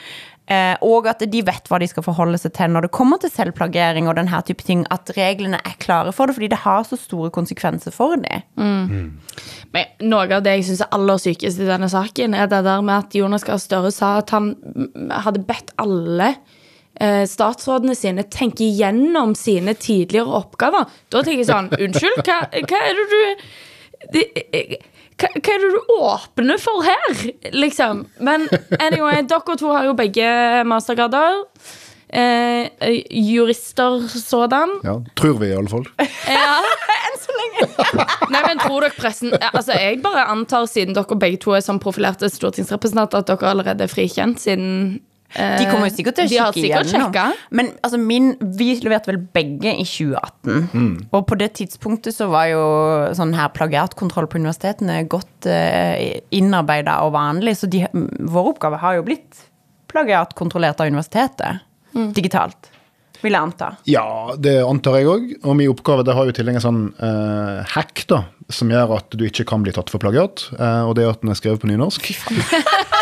[0.51, 3.31] Eh, og at de vet hva de skal forholde seg til når det kommer til
[3.31, 4.83] selvplagering og denne type ting.
[4.93, 8.43] At reglene er klare for det, fordi det har så store konsekvenser for dem.
[9.73, 12.83] Men noe av det jeg syns er aller sykest i denne saken, er det der
[12.85, 16.35] med at Jonas Gahr Støre sa at han mm, hadde bedt alle
[17.01, 20.91] eh, statsrådene sine tenke igjennom sine tidligere oppgaver.
[21.09, 23.21] Da tenker jeg sånn Unnskyld, hva, hva er det du
[24.13, 24.77] det, eh,
[25.23, 27.23] hva, hva er det du åpner for her,
[27.55, 28.05] liksom?
[28.21, 28.49] Men
[28.81, 30.27] anyway, dere to har jo begge
[30.69, 31.45] mastergrader.
[32.13, 32.69] Eh,
[33.09, 34.75] jurister sådan.
[34.85, 35.87] Ja, tror vi, i alle fall.
[36.29, 36.59] Ja.
[37.07, 37.69] Enn så lenge.
[38.35, 41.81] Nei, men tror dere pressen Altså, Jeg bare antar, siden dere begge to er sånn
[41.81, 45.01] profilerte stortingsrepresentanter, at dere allerede er frikjent, siden
[45.33, 47.37] De kommer jo sikkert til å kikke igjennom.
[47.57, 51.07] Men altså min, vi leverte vel begge i 2018.
[51.09, 52.65] Og på det tidspunktet så var jo
[53.17, 55.97] sånn her plagiatkontroll på universitetene godt uh,
[56.35, 57.57] innarbeida og vanlig.
[57.63, 59.47] Så de, vår oppgave har jo blitt
[59.93, 61.65] plagiatkontrollert av universitetet.
[62.17, 62.71] Digitalt.
[63.23, 63.69] Vil jeg anta.
[63.87, 65.29] Ja, det antar jeg òg.
[65.45, 68.97] Og min oppgave det har jo i tillegg en sånn uh, hack da, som gjør
[68.99, 70.49] at du ikke kan bli tatt for plagiat.
[70.57, 72.11] Uh, og det er at den er skrevet på nynorsk.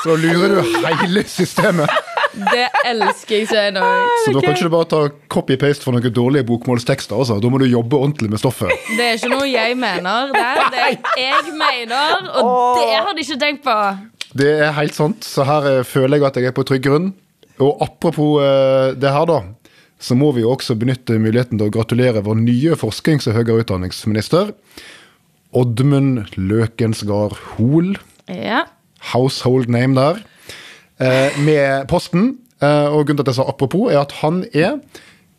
[0.00, 1.90] Så da lurer du hele systemet.
[2.30, 4.20] Det elsker jeg så enormt.
[4.24, 5.00] Så da kan ikke du bare ta
[5.34, 7.18] copy-paste for noen dårlige bokmålstekster.
[7.18, 7.40] Altså.
[7.42, 8.70] Da må du jobbe ordentlig med stoffet.
[8.96, 10.30] Det er ikke noe jeg mener.
[10.32, 13.76] Det er det jeg mener, og det har de ikke tenkt på.
[14.40, 17.10] Det er helt sant, så her eh, føler jeg at jeg er på trygg grunn.
[17.60, 19.40] Og apropos eh, det her, da.
[20.00, 23.64] Så må vi jo også benytte muligheten til å gratulere vår nye forsknings- og høyere
[23.66, 24.54] utdanningsminister.
[25.50, 27.96] Oddmund Løkensgard Hoel.
[28.30, 28.62] Ja.
[29.12, 30.20] Household name der.
[31.00, 32.36] Eh, med posten.
[32.60, 34.76] Eh, og grunnen til at jeg sa apropos, er at han er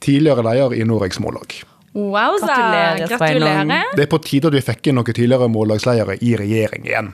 [0.02, 1.60] tidligere leder i Noregs Mållag.
[1.93, 2.47] Wowza.
[2.47, 3.84] Gratulerer, Gratulerer.
[3.95, 7.12] Det er på tide at vi fikk inn noen tidligere mållagsledere i regjering igjen.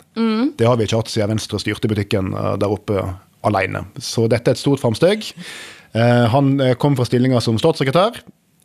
[0.58, 3.02] Det har vi ikke hatt siden Venstre styrte butikken eh, der oppe
[3.48, 3.84] alene.
[4.00, 5.26] Så dette er et stort framsteg.
[5.98, 8.22] Eh, han kom fra stillinga som statssekretær.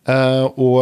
[0.07, 0.79] eh, og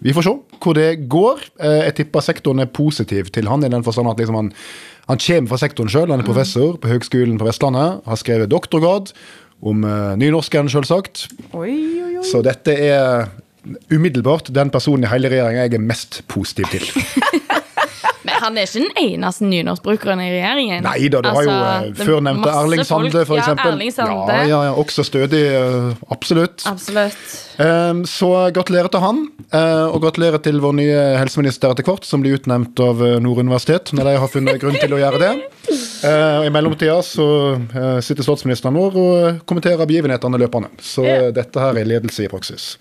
[0.00, 1.42] vi får se hvor det går.
[1.60, 4.52] Eh, jeg tipper sektoren er positiv til han i den forstand at liksom han,
[5.10, 6.10] han kommer fra sektoren sjøl.
[6.12, 8.02] Han er professor på Høgskolen på Vestlandet.
[8.06, 9.12] Har skrevet doktorgrad
[9.62, 10.70] om uh, nynorsken,
[11.54, 11.72] oi.
[12.26, 13.30] Så dette er
[13.92, 16.86] umiddelbart den personen i hele regjeringa jeg er mest positiv til.
[18.26, 20.84] Men han er ikke den eneste nynorskbrukeren i regjeringen.
[20.86, 23.48] Nei da, du har jo Altså, eh, det før nevnte Erling Sande, f.eks.
[23.48, 24.36] Ja, Erling Sande.
[24.36, 25.42] Ja, ja, ja, også stødig.
[25.58, 26.64] eh, Absolutt.
[26.70, 27.34] Absolutt.
[28.08, 29.20] Så gratulerer til han,
[29.52, 33.92] eh, og gratulerer til vår nye helseminister etter hvert, som blir utnevnt av Nord universitet
[33.94, 35.32] når de har funnet grunn til å gjøre det.
[36.02, 37.26] I mellomtida så
[38.02, 40.72] sitter statsministeren vår og kommenterer begivenhetene løpende.
[40.82, 42.72] Så dette her er ledelse i praksis.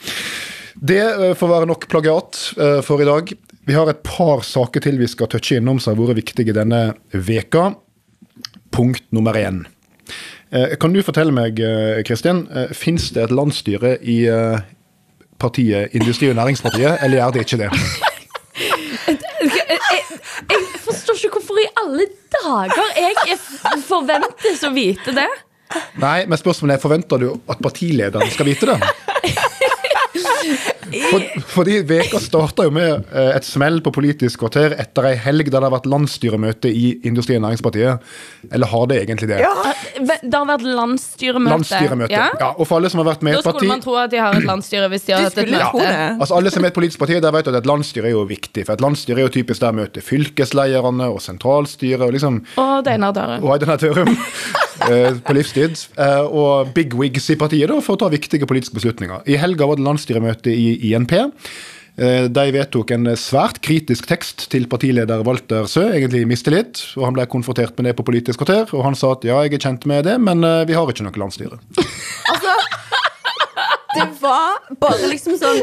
[0.82, 2.40] Det får være nok plagiat
[2.88, 3.34] for i dag.
[3.72, 6.80] Vi har et par saker til vi skal touche innom som har vært viktige denne
[7.16, 7.70] veka.
[8.76, 9.62] Punkt nummer én.
[10.52, 14.28] Eh, Kan du fortelle meg, eh, Kristin, eh, fins det et landsstyre i
[15.40, 17.70] partiet Industri- og Næringspartiet, eller er det ikke det?
[20.52, 22.10] Jeg forstår ikke hvorfor i alle
[22.44, 23.38] dager jeg
[23.88, 25.30] forventes å vite det.
[25.96, 28.82] Nei, men spørsmålet er, forventer du at partilederen skal vite det?
[30.92, 31.26] For,
[31.56, 35.60] fordi Veka starta jo med eh, et smell på Politisk kvarter etter ei helg der
[35.62, 38.12] det har vært landsstyremøte i Industri- og Næringspartiet.
[38.52, 39.40] Eller har det egentlig det?
[39.42, 41.54] Det har vært landsstyremøte.
[41.56, 42.14] Landsstyremøte.
[42.16, 42.30] Ja.
[42.40, 42.52] Ja?
[42.58, 44.12] og for alle som har vært med i Da et parti skulle man tro at
[44.14, 45.86] de har et landsstyre hvis de har hatt et møte.
[45.86, 46.10] Ja.
[46.18, 48.66] Altså Alle som er et politisk parti, der vet at et landsstyre er jo viktig.
[48.68, 53.16] For et landsstyre er jo typisk der møter fylkeslederne og sentralstyret og liksom Og Einar
[53.16, 53.44] Dørum.
[53.46, 54.71] og Tørum eh,
[55.26, 55.78] på livstid.
[55.98, 59.22] Og Og bigwigs i partiet da, for å ta viktige politiske beslutninger.
[59.30, 61.13] I helga var det landsstyremøte i INP.
[62.00, 66.82] Eh, De vedtok en svært kritisk tekst til partileder Walter Sø, egentlig mistillit.
[66.98, 69.54] og Han ble konfrontert med det på Politisk kvarter, og han sa at ja, jeg
[69.60, 71.60] er kjent med det, men eh, vi har ikke noe landsstyre.
[73.96, 75.58] Det var bare liksom sånn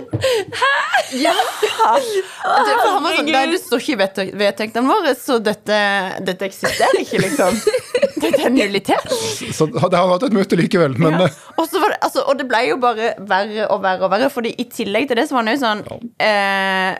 [1.22, 1.32] Ja!
[1.32, 5.78] Det, for han var sånn, Nei, det står ikke i vedtek- vedtektene våre, så dette,
[6.26, 7.56] dette eksisterer ikke, liksom.
[8.22, 9.12] Dette er nullitet.
[9.54, 11.26] Så det har hatt et møte likevel, men Ja.
[11.28, 14.10] eh, Og, så var det, altså, og det ble jo bare verre og verre og
[14.12, 15.84] verre, Fordi i tillegg til det så var han jo sånn
[16.20, 16.98] eh,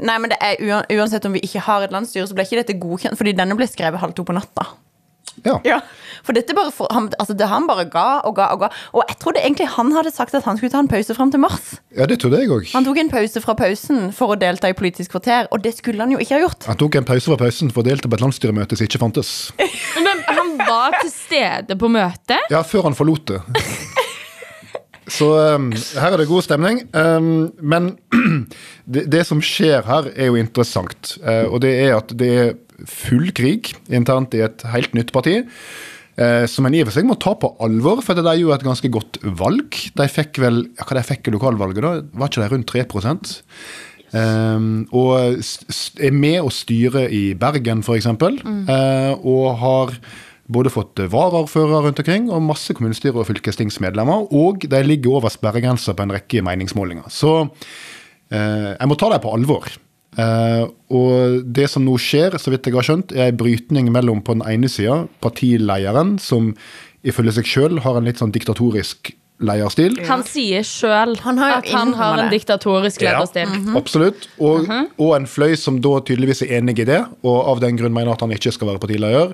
[0.00, 0.60] Nei, men det er
[0.96, 3.66] uansett om vi ikke har et landsstyre, så ble ikke dette godkjent, fordi denne ble
[3.68, 4.64] skrevet halv to på natta.
[5.44, 5.58] ja.
[5.64, 5.80] Ja,
[6.26, 8.70] For dette bare for, han, altså det han bare ga og ga og ga.
[8.94, 11.42] Og jeg trodde egentlig han hadde sagt at han skulle ta en pause fram til
[11.42, 11.76] mars.
[11.96, 12.68] ja, det trodde jeg òg.
[12.74, 16.00] Han tok en pause fra pausen for å delta i Politisk kvarter, og det skulle
[16.02, 16.68] han jo ikke ha gjort.
[16.70, 19.32] Han tok en pause fra pausen for å delta på et landsstyremøte som ikke fantes.
[20.06, 22.50] Men han var til stede på møtet.
[22.52, 23.42] Ja, før han forlot det.
[25.10, 26.82] Så um, her er det god stemning.
[26.94, 27.96] Um, men
[28.92, 31.16] det, det som skjer her, er jo interessant.
[31.24, 32.52] Uh, og det er at det er
[32.88, 35.40] full krig internt i et helt nytt parti.
[36.18, 38.66] Uh, som en i og for seg må ta på alvor, for de gjorde et
[38.66, 39.78] ganske godt valg.
[39.96, 41.94] De fikk vel ja, Hva de fikk i lokalvalget, da?
[42.18, 42.84] Var ikke de rundt 3
[44.10, 45.38] Um, og
[46.02, 48.08] er med å styre i Bergen, f.eks.
[48.10, 48.64] Mm.
[48.66, 49.92] Uh, og har
[50.50, 54.32] både fått varaordførere rundt omkring og masse kommunestyre- og fylkestingsmedlemmer.
[54.34, 57.06] Og de ligger over sperregrensa på en rekke meningsmålinger.
[57.06, 59.70] Så uh, jeg må ta dem på alvor.
[60.18, 64.22] Eh, og det som nå skjer, så vidt jeg har skjønt, er en brytning mellom
[64.26, 66.54] på den ene sida partilederen, som
[67.06, 69.94] ifølge seg sjøl har en litt sånn diktatorisk leierstil.
[70.04, 72.40] Han sier sjøl Han har jo at han har en det.
[72.40, 73.54] diktatorisk lederstil.
[73.78, 74.28] Absolutt.
[74.36, 74.68] Og,
[75.00, 78.12] og en fløy som da tydeligvis er enig i det, og av den grunn mener
[78.12, 79.32] at han ikke skal være partileder.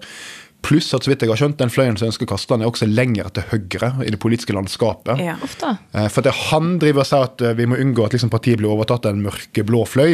[0.66, 2.70] Pluss at så vidt jeg har skjønt, den fløyen som ønsker å kaste han, er
[2.70, 5.16] også lenger til høyre i det politiske landskapet.
[5.22, 5.34] Ja.
[5.44, 5.68] Ofte.
[5.94, 8.58] Eh, For det han driver og sier at eh, vi må unngå at liksom partiet
[8.58, 10.12] blir overtatt av en mørkeblå fløy.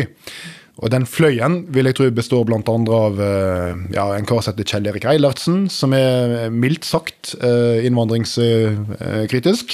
[0.82, 4.68] Og den fløyen vil jeg tro består andre av eh, ja, en kar som heter
[4.68, 9.66] Kjell Erik Eilertsen, som er mildt sagt innvandringskritisk,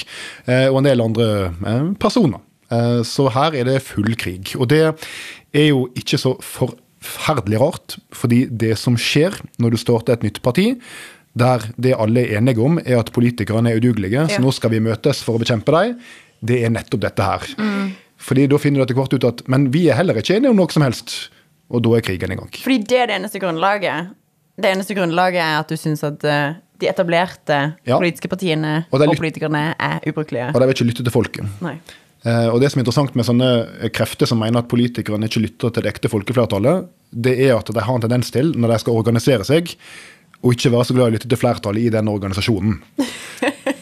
[0.69, 1.27] og en del andre
[2.03, 2.39] personer.
[3.07, 4.55] Så her er det full krig.
[4.59, 4.83] Og det
[5.55, 6.35] er jo ikke så
[7.03, 10.73] forferdelig rart, fordi det som skjer når du starter et nytt parti,
[11.39, 14.81] der det alle er enige om, er at politikerne er udugelige, så nå skal vi
[14.83, 15.99] møtes for å bekjempe dem,
[16.41, 17.45] det er nettopp dette her.
[18.19, 20.57] Fordi da finner du etter hvert ut at men vi er heller ikke enige om
[20.59, 21.29] noe som helst,
[21.69, 22.49] og da er krigen i gang.
[22.63, 24.09] Fordi det er det eneste grunnlaget.
[24.59, 27.97] Det eneste grunnlaget er at du syns at eh, de etablerte Ja.
[27.99, 30.49] politiske partiene Og og, er politikerne er ubrukelige.
[30.53, 31.45] Og de vil ikke lytte til folket.
[31.63, 31.77] Nei.
[32.27, 33.49] Eh, og det som er interessant med sånne
[33.95, 37.79] krefter som mener at politikerne ikke lytter til det ekte folkeflertallet, det er at de
[37.85, 39.71] har en tendens til, når de skal organisere seg,
[40.43, 42.79] å ikke være så glad i å lytte til flertallet i den organisasjonen.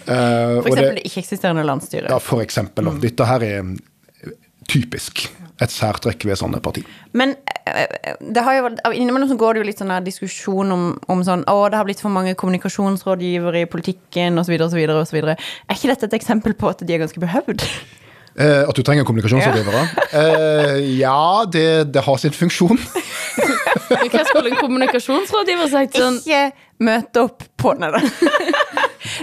[0.07, 0.13] Eh,
[0.63, 2.07] For eksempel det- det ikke-eksisterende landsstyret.
[2.13, 2.85] Ja, for eksempel.
[2.87, 3.01] Mm.
[3.03, 4.29] Dette her er eh,
[4.71, 5.25] typisk
[5.59, 6.85] et særtrekk ved sånne parti.
[7.11, 7.33] Men
[7.67, 11.43] eh, det har jo, innimellom så går det jo litt sånn diskusjon om, om sånn
[11.51, 15.19] Å, det har blitt for mange kommunikasjonsrådgivere i politikken, osv., osv., osv.
[15.27, 17.67] Er ikke dette et eksempel på at de er ganske behøvd?
[18.37, 19.87] Eh, at du trenger kommunikasjonsrådgivere?
[20.17, 22.79] Eh, ja, det, det har sin funksjon.
[24.11, 25.97] Hva skulle en kommunikasjonsrådgiver sagt?
[25.99, 26.51] Sånn, Ikke
[26.83, 28.01] møte opp på Nei da.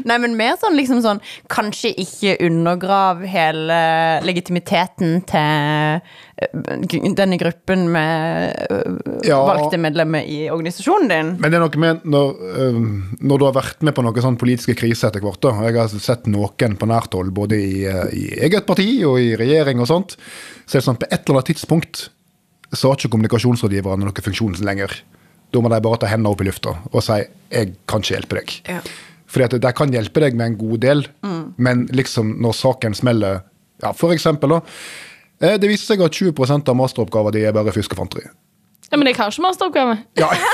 [0.05, 1.21] Nei, men mer sånn liksom sånn
[1.53, 3.79] Kanskje ikke undergrav hele
[4.25, 9.41] legitimiteten til eh, denne gruppen med eh, Ja.
[9.47, 11.31] valgte medlemmer i organisasjonen din.
[11.41, 12.81] Men det er noe med når, eh,
[13.21, 15.41] når du har vært med på noen sånn politiske kriser etter hvert.
[15.41, 19.21] da, og Jeg har sett noen på nært hold, både i, i eget parti og
[19.21, 20.19] i regjering og sånt.
[20.67, 22.09] Så er det sånn på et eller annet tidspunkt
[22.75, 24.95] så har ikke kommunikasjonsrådgiverne noen funksjon lenger.
[25.55, 28.35] Da må de bare ta hendene opp i lufta og si 'jeg kan ikke hjelpe
[28.41, 28.61] deg'.
[28.69, 28.81] Ja.
[29.27, 31.07] Fordi at de kan hjelpe deg med en god del,
[31.57, 33.41] men liksom når saken smeller
[33.83, 34.61] ja, For eksempel, da.
[35.41, 38.27] eh, Det viser seg at 20% av masteroppgaven din er bare fuskefanteri.
[38.91, 39.97] ja, men jeg har ikke masteroppgave.
[40.21, 40.29] Ja.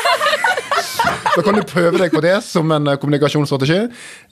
[1.36, 3.78] Da kan du prøve deg på det som en eh, kommunikasjonsstrategi,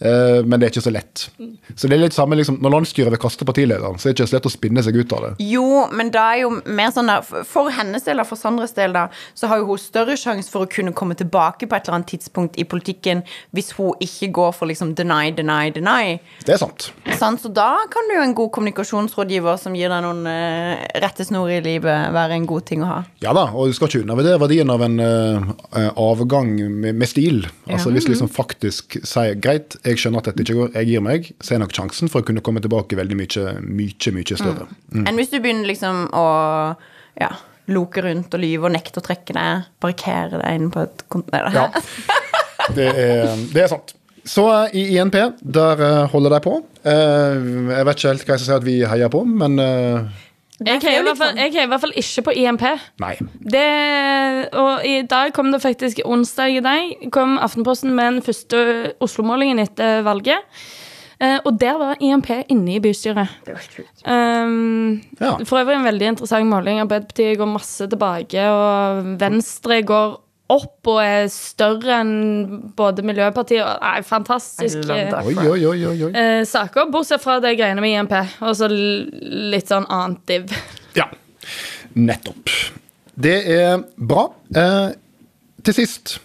[0.00, 1.28] eh, men det er ikke så lett.
[1.74, 4.30] Så det er litt samme liksom, Når landsstyret vil kaste partilederen, så er det ikke
[4.30, 5.32] så lett å spinne seg ut av det.
[5.44, 9.06] Jo, men da er jo mer sånn der For hennes del, for Sandres del, da,
[9.38, 12.12] så har jo hun større sjanse for å kunne komme tilbake på et eller annet
[12.14, 13.22] tidspunkt i politikken
[13.56, 16.18] hvis hun ikke går for liksom deny, deny, deny.
[16.44, 16.90] Det er sant.
[17.18, 21.50] Sånn, Så da kan du jo en god kommunikasjonsrådgiver som gir deg noen uh, rettesnor
[21.52, 22.98] i livet, være en god ting å ha.
[23.24, 25.90] Ja da, og du skal ikke undervurdere verdien av en uh, eh,
[26.38, 27.42] avgang med, med stil.
[27.66, 31.30] Altså Hvis liksom faktisk sier greit, jeg skjønner at dette ikke går, jeg gir meg,
[31.40, 34.68] så er nok sjansen for å kunne komme tilbake veldig mye, mye, mye større.
[34.94, 35.04] Mm.
[35.04, 36.26] Enn hvis du begynner liksom å
[37.18, 37.30] ja,
[37.74, 41.30] loke rundt og lyve og nekte å trekke deg, parkere deg inn på et kont...
[41.34, 41.68] Ja,
[42.78, 43.94] det er, det er sant.
[44.28, 46.56] Så eh, i INP, der eh, holder de på.
[46.84, 49.56] Eh, jeg vet ikke helt hva jeg skal si at vi heier på, men
[50.66, 52.64] Jeg heier i hvert fall- jeg heier i hvert fall ikke på IMP.
[53.00, 53.14] nei.
[53.40, 58.92] Det, og i dag kom det faktisk onsdag i dag kom Aftenposten med den første
[59.00, 60.38] Oslo-målingen etter valget.
[61.20, 63.28] Eh, og der var IMP inne i bystyret.
[63.44, 64.02] Det var sjukt.
[64.06, 65.36] Um, Ja.
[65.44, 66.78] For øvrig en veldig interessant måling.
[66.80, 70.20] Arbeiderpartiet går masse tilbake, og Venstre går
[70.52, 72.12] opp og er større enn
[72.76, 74.80] både Miljøpartiet og Nei, fantastisk.
[74.88, 79.86] I love eh, eh, saker, bortsett fra det greiene med IMP, og så litt sånn
[79.92, 80.54] annet div.
[80.96, 81.08] Ja,
[81.98, 82.54] nettopp.
[83.18, 84.28] Det er bra.
[84.56, 84.88] Eh,
[85.66, 86.16] til sist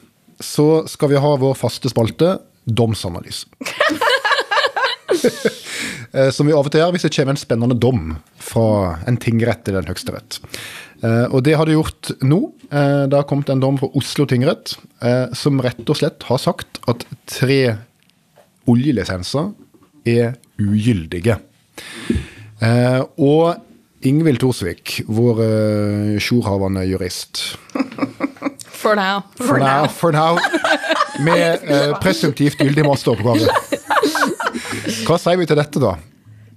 [0.43, 3.47] så skal vi ha vår faste spalte, domsanalyse.
[6.13, 8.65] Eh, Som vi av og til gjør hvis det kommer en spennende dom fra
[9.09, 10.37] en tingrett eller en høyesterett.
[11.03, 12.39] Eh, Og det har det gjort nå.
[12.71, 16.37] Eh, Det har kommet en dom fra Oslo tingrett eh, som rett og slett har
[16.39, 17.77] sagt at tre
[18.67, 19.51] oljelisenser
[20.07, 21.35] er ugyldige.
[23.19, 23.55] Og
[24.03, 25.39] Ingvild Thorsvik, vår
[26.23, 27.41] sjorhavende jurist
[28.83, 29.21] For now.
[29.39, 29.87] For, now.
[29.87, 30.37] For now.
[31.23, 33.47] Med eh, presumptivt gyldig masteroppgave.
[35.07, 35.93] Hva sier vi til dette, da?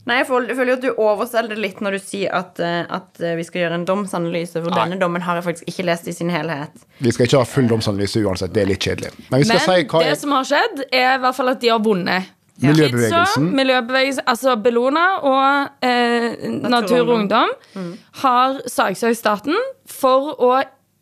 [0.06, 2.60] Nei, jeg føler jeg føler jo at du overselger det litt når du sier at,
[2.62, 4.84] eh, at eh, vi skal gjøre en domsanalyse, for Nei.
[4.84, 6.84] denne dommen har jeg faktisk ikke lest i sin helhet.
[7.02, 9.10] Vi skal ikke ha full domsanalyse uansett, det er litt kjedelig.
[9.32, 11.60] Men vi skal Men si hva det som har skjedd, er i hvert fall at
[11.64, 12.32] de har vunnet.
[12.62, 13.26] Miljøbevegelsen.
[13.26, 17.50] Kidsa, miljøbevegelsen, altså Bellona og eh, Natur og Ungdom
[18.22, 19.58] har saksøkt staten
[19.90, 20.52] for å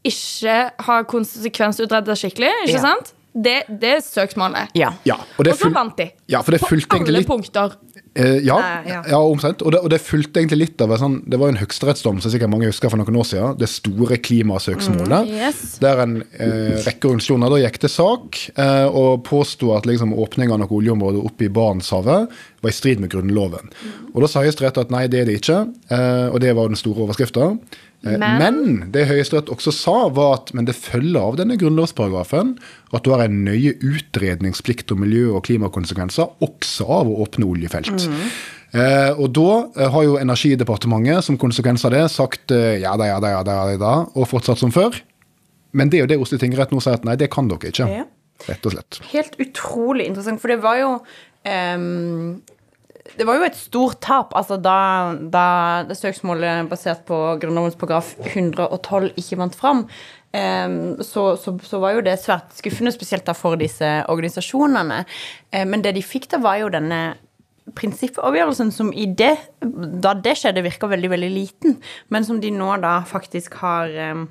[0.04, 0.56] ikke
[0.88, 2.80] ha konsekvensutredet skikkelig, ikke Ja.
[2.88, 3.12] sant?
[3.34, 4.74] Det, det er søksmålet.
[4.78, 4.92] Ja.
[5.04, 6.10] Ja, og det Og så vant de.
[6.30, 7.72] Ja, for det fulgte På alle litt punkter.
[8.14, 9.00] Eh, ja, Nei, ja.
[9.10, 9.18] ja.
[9.18, 9.62] omtrent.
[9.66, 12.52] Og det, og det fulgte egentlig litt av sånn Det var en høyesterettsdom som sikkert
[12.52, 13.56] mange husker for noen år siden.
[13.58, 15.30] Det store klimasøksmålet.
[15.30, 15.62] Mm, yes.
[15.82, 20.54] Der en eh, rekke organisasjoner da gikk til sak eh, og påsto at liksom, åpning
[20.54, 23.74] av noe oljeområde oppe i Barentshavet var i strid med Grunnloven.
[24.14, 25.64] Og Da sa Høyesterett at nei, det er det ikke.
[25.90, 27.50] Eh, og det var den store overskrifta.
[28.04, 32.58] Eh, Men- men det Høyesterett også sa, var at men det følger av denne grunnlovsparagrafen
[32.92, 38.08] at du har en nøye utredningsplikt om miljø- og klimakonsekvenser, også av å åpne oljefelt.
[38.74, 43.04] Eh, og da eh, har jo Energidepartementet som konsekvens av det sagt eh, ja da,
[43.06, 44.94] ja da, ja da, ja da, og fortsatt som før.
[45.72, 47.86] Men det er jo det Oslo tingrett nå sier at nei, det kan dere ikke.
[47.88, 48.04] Ja.
[48.48, 48.98] Rett og slett.
[49.12, 50.90] Helt utrolig interessant, for det var jo
[51.46, 52.40] ehm,
[53.04, 59.10] Det var jo et stort tap altså da, da søksmålet basert på Grunnlovens paragraf 112
[59.20, 59.84] ikke vant fram.
[60.32, 65.04] ehm, så, så, så var jo det svært skuffende, spesielt da for disse organisasjonene.
[65.52, 67.02] Eh, men det de fikk da, var jo denne
[67.76, 71.78] prinsippavgjørelsen som i det, da det skjedde, virka veldig, veldig liten,
[72.12, 74.26] men som de nå da faktisk har ehm,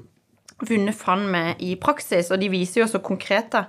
[0.68, 3.66] vunnet fram med i praksis, og de viser jo også konkret da,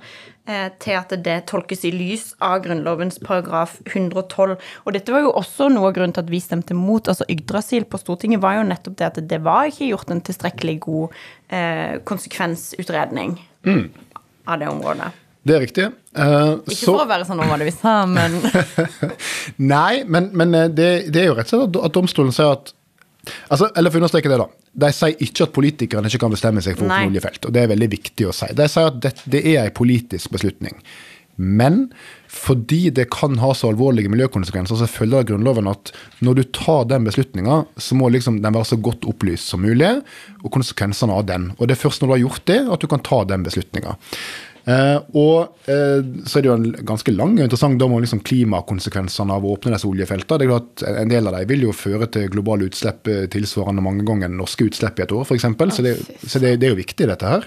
[0.46, 4.56] eh, til at det tolkes i lys av Grunnlovens paragraf 112.
[4.84, 7.08] Og dette var jo også noe av grunnen til at vi stemte mot.
[7.08, 10.78] altså Yggdrasil på Stortinget var jo nettopp det at det var ikke gjort en tilstrekkelig
[10.80, 11.20] god
[11.50, 13.36] eh, konsekvensutredning
[14.46, 15.12] av det området.
[15.44, 15.84] Det er riktig.
[16.16, 18.38] Uh, Ikke så- for å være sånn det vi sa, men
[19.74, 22.72] Nei, men, men det, det er jo rett og slett at domstolen sier at
[23.48, 24.48] altså, Eller for å understreke det, da.
[24.84, 27.48] De sier ikke at politikerne ikke kan bestemme seg for åpne oljefelt.
[27.48, 28.50] Og det er veldig viktig å si.
[28.56, 30.78] De sier at det, det er en politisk beslutning.
[31.36, 31.88] Men
[32.30, 35.92] fordi det kan ha så alvorlige miljøkonsekvenser, så følger det Grunnloven at
[36.24, 39.90] når du tar den beslutninga, så må liksom den være så godt opplyst som mulig,
[40.42, 41.52] og konsekvensene av den.
[41.58, 43.96] Og det er først når du har gjort det, at du kan ta den beslutninga.
[44.64, 48.22] Eh, og eh, så er det jo en ganske lang og interessant dom om liksom
[48.24, 50.40] klimakonsekvensene av å åpne disse oljefeltene.
[50.40, 53.84] Det er klart En del av dem vil jo føre til globale utslipp eh, tilsvarende
[53.84, 55.50] mange ganger norske utslipp i et år, f.eks.
[55.76, 57.46] Så, det, så det, det er jo viktig, dette her.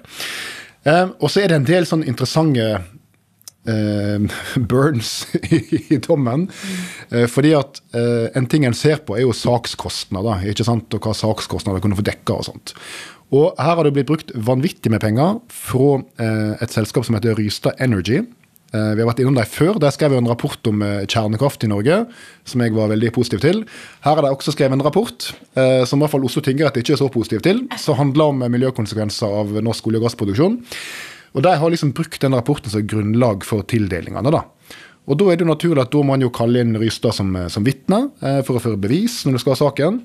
[0.87, 2.67] Eh, og så er det en del sånn interessante
[3.67, 4.37] eh,
[4.69, 6.47] burns i, dommen.
[7.09, 10.93] Eh, fordi at en ting en ser på, er jo sakskostnader, ikke sant?
[10.93, 12.77] og hva sakskostnader kunne få dekka og sånt.
[13.35, 17.35] Og her har det blitt brukt vanvittig med penger fra eh, et selskap som heter
[17.35, 18.21] Rystad Energy.
[18.71, 19.75] Eh, vi har vært innom dem før.
[19.83, 21.99] Der skrev jeg en rapport om eh, kjernekraft i Norge,
[22.47, 23.61] som jeg var veldig positiv til.
[24.07, 27.01] Her har de også skrevet en rapport, som i hvert fall Oslo tingrett ikke er
[27.01, 30.59] så positiv til, som handler om miljøkonsekvenser av norsk olje- og gassproduksjon.
[31.35, 34.45] Og de har liksom brukt den rapporten som grunnlag for tildelingene, da.
[35.07, 37.29] Og da er det jo naturlig at da må man jo kalle inn Rystad som,
[37.51, 38.09] som vitne
[38.43, 40.01] for å føre bevis når du skal ha saken.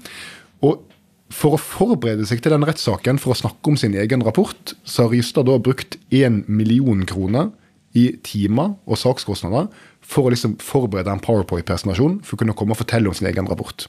[0.62, 0.84] Og
[1.32, 5.06] for å forberede seg til den rettssaken, for å snakke om sin egen rapport, så
[5.06, 7.50] har Rystad da brukt én million kroner
[7.98, 9.68] i timer og sakskostnader
[10.12, 13.48] for å liksom forberede en powerpoint-presentasjon for å kunne komme og fortelle om sin egen
[13.48, 13.86] rapport.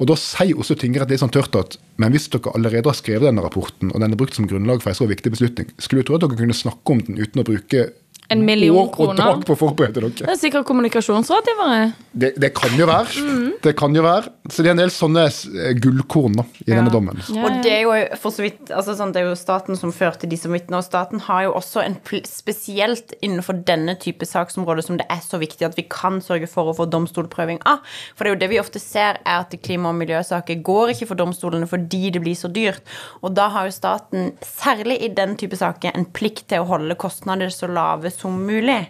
[0.00, 3.28] Og Da sier også tingrett litt sånn tørt at men hvis dere allerede har skrevet
[3.28, 6.08] denne rapporten, og den er brukt som grunnlag for en så viktig beslutning, skulle du
[6.08, 7.90] tro at dere kunne snakke om den uten å bruke
[8.30, 10.12] En million år og dag på å forberede dere.
[10.20, 11.80] Det er sikkert kommunikasjonsrådgivere.
[12.12, 13.24] Det, det kan jo være.
[13.26, 13.48] Mm.
[13.62, 14.30] Det kan jo være.
[14.50, 17.18] Så det er en del sånne eh, gullkorn da, i denne dommen.
[17.26, 17.60] Ja, Og ja.
[17.64, 20.38] det er jo for så vidt altså sånn, Det er jo staten som førte de
[20.38, 24.98] som vitner, og staten har jo også en pl spesielt innenfor denne type saksområde som
[25.00, 27.82] det er så viktig at vi kan sørge for å få domstolprøving av.
[28.14, 31.10] For det er jo det vi ofte ser, er at klima- og miljøsaker går ikke
[31.10, 32.86] for domstolene fordi det blir så dyrt.
[33.24, 36.98] Og da har jo staten, særlig i den type saker, en plikt til å holde
[37.00, 38.82] kostnader så lave som mulig.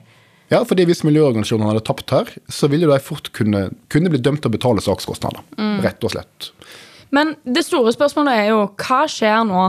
[0.51, 4.43] Ja, fordi Hvis miljøorganisasjonene hadde tapt her, så ville de fort kunne, kunne bli dømt
[4.43, 5.45] til å betale sakskostnader.
[5.55, 5.77] Mm.
[5.85, 6.51] Rett og slett.
[7.15, 9.69] Men det store spørsmålet er jo hva skjer nå?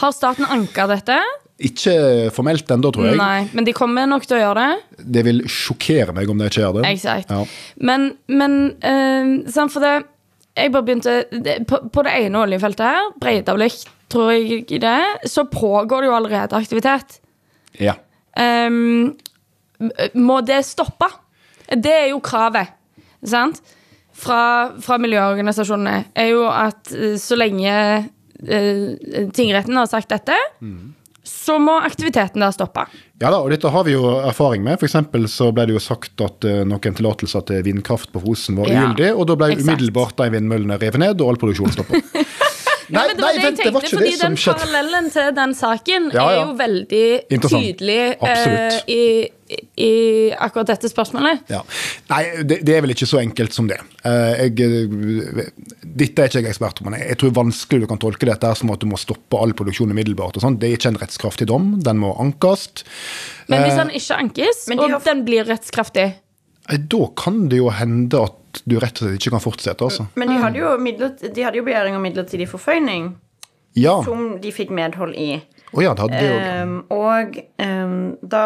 [0.00, 1.16] Har staten anka dette?
[1.60, 1.94] Ikke
[2.32, 3.18] formelt ennå, tror jeg.
[3.20, 5.04] Nei, men de kommer nok til å gjøre det.
[5.16, 6.84] Det vil sjokkere meg om de ikke gjør det.
[6.88, 7.32] Exakt.
[7.32, 7.42] Ja.
[7.84, 8.56] Men, men
[9.52, 9.98] sant, for det
[10.58, 14.96] Jeg bare begynte det, på, på det ene oljefeltet her, Breidablikk, tror jeg det,
[15.30, 17.20] så pågår det jo allerede aktivitet.
[17.78, 17.94] Ja.
[18.38, 19.16] Ehm,
[20.14, 21.08] må det stoppe?
[21.70, 22.72] Det er jo kravet,
[23.26, 23.60] sant?
[24.20, 26.10] Fra, fra miljøorganisasjonene.
[26.18, 30.36] Er jo at eh, så lenge uh, tingretten har sagt dette,
[31.24, 32.84] så må aktiviteten der stoppe.
[33.22, 34.82] Ja da, og dette har vi jo erfaring med.
[34.82, 38.68] Eksempel så ble det jo sagt at uh, noen tillatelser til vindkraft på Fosen var
[38.72, 39.68] Ja, og da ble exakt.
[39.68, 42.02] umiddelbart de vindmøllene revet ned, og all produksjon stoppa.
[42.90, 44.62] nei, Men det var det jeg tenkte, ikke fordi det som den skjedde.
[44.62, 46.30] parallellen til den saken Ja, ja.
[46.30, 47.04] er jo veldig
[47.46, 49.02] tydelig uh, i,
[49.82, 49.90] i
[50.38, 51.44] akkurat dette spørsmålet.
[51.50, 51.60] Ja.
[52.12, 53.80] Nei, det, det er vel ikke så enkelt som det.
[54.04, 55.50] Uh, jeg, eh,
[55.82, 58.54] dette er ikke jeg ekspert på, men jeg, jeg tror vanskelig du kan tolke dette
[58.60, 60.38] som at du må stoppe all produksjon umiddelbart.
[60.38, 60.58] og sånn.
[60.62, 62.68] Det er ikke en rettskraftig dom, den må ankes.
[63.50, 66.12] Men hvis den ikke ankes, og har- den blir rettskraftig
[66.70, 70.06] Da kan det jo hende at du rett og slett ikke kan fortsette, altså.
[70.18, 73.14] Men de hadde jo, de hadde jo begjæring om midlertidig forføyning,
[73.78, 74.00] Ja.
[74.02, 75.42] Som de fikk medhold i.
[75.78, 76.62] ja, det hadde de også.
[76.62, 78.44] Um, og um, da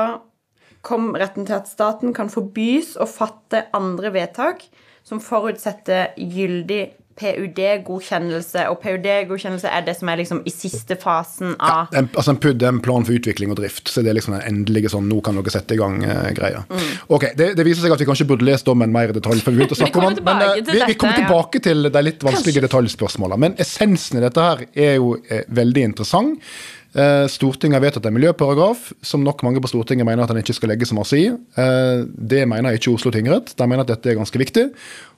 [0.85, 4.67] kom retten til at staten kan forbys å fatte andre vedtak
[5.05, 6.83] som forutsetter gyldig
[7.21, 8.67] PUD-godkjennelse.
[8.73, 12.63] Og PUD-godkjennelse er det som er liksom i siste fasen av En, altså en PUD
[12.63, 15.23] er en plan for utvikling og drift, så det er liksom den endelige sånn nå
[15.25, 16.65] kan dere sette i gang-greia.
[17.09, 19.55] Ok, det, det viser seg at vi kanskje burde lest dommen mer i detalj før
[19.55, 21.27] vi begynte å snakke om den, men tilbake eh, vi, vi kommer kommer ja.
[21.27, 23.41] tilbake til de litt vanskelige detaljspørsmålene.
[23.45, 26.55] Men essensen i dette her er jo eh, veldig interessant.
[26.95, 30.57] Eh, Stortinget har vedtatt en miljøparagraf som nok mange på Stortinget mener at den ikke
[30.57, 31.27] skal legge så masse i.
[31.31, 33.55] Eh, det mener ikke Oslo tingrett.
[33.59, 34.69] De mener at dette er ganske viktig.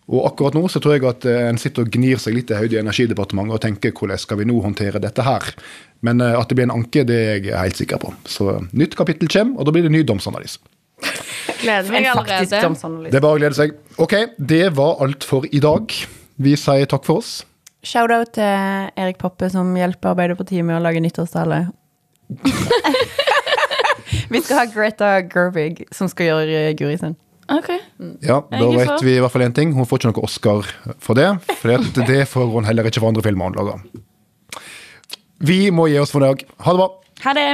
[0.07, 2.59] Og akkurat nå så tror jeg at eh, en sitter og gnir seg litt i
[2.59, 5.49] hodet i Energidepartementet og tenker hvordan skal vi nå håndtere dette her.
[6.07, 8.13] Men eh, at det blir en anke, det er jeg helt sikker på.
[8.31, 10.63] Så nytt kapittel kommer, og da blir det ny domsanalyse.
[11.59, 12.63] Gleder meg allerede.
[12.63, 13.11] domsanalyse.
[13.11, 13.75] Det er bare å glede seg.
[14.03, 15.99] Ok, det var alt for i dag.
[16.37, 17.41] Vi sier takk for oss.
[17.87, 21.67] Shout-out til Erik Poppe, som hjelper Arbeiderpartiet med å lage nyttårstale.
[24.33, 27.15] Vi skal ha Greta Gervig, som skal gjøre Guri sin.
[27.53, 27.69] Ok.
[28.27, 29.73] Ja, Da vet vi i hvert fall én ting.
[29.77, 30.67] Hun får ikke noe Oscar
[30.99, 31.29] for det.
[31.61, 31.71] For
[32.09, 33.83] det får hun heller ikke for andre filmer hun lager.
[35.47, 36.43] Vi må gi oss for i dag.
[36.65, 36.89] Ha det bra.
[37.27, 37.49] Ha det.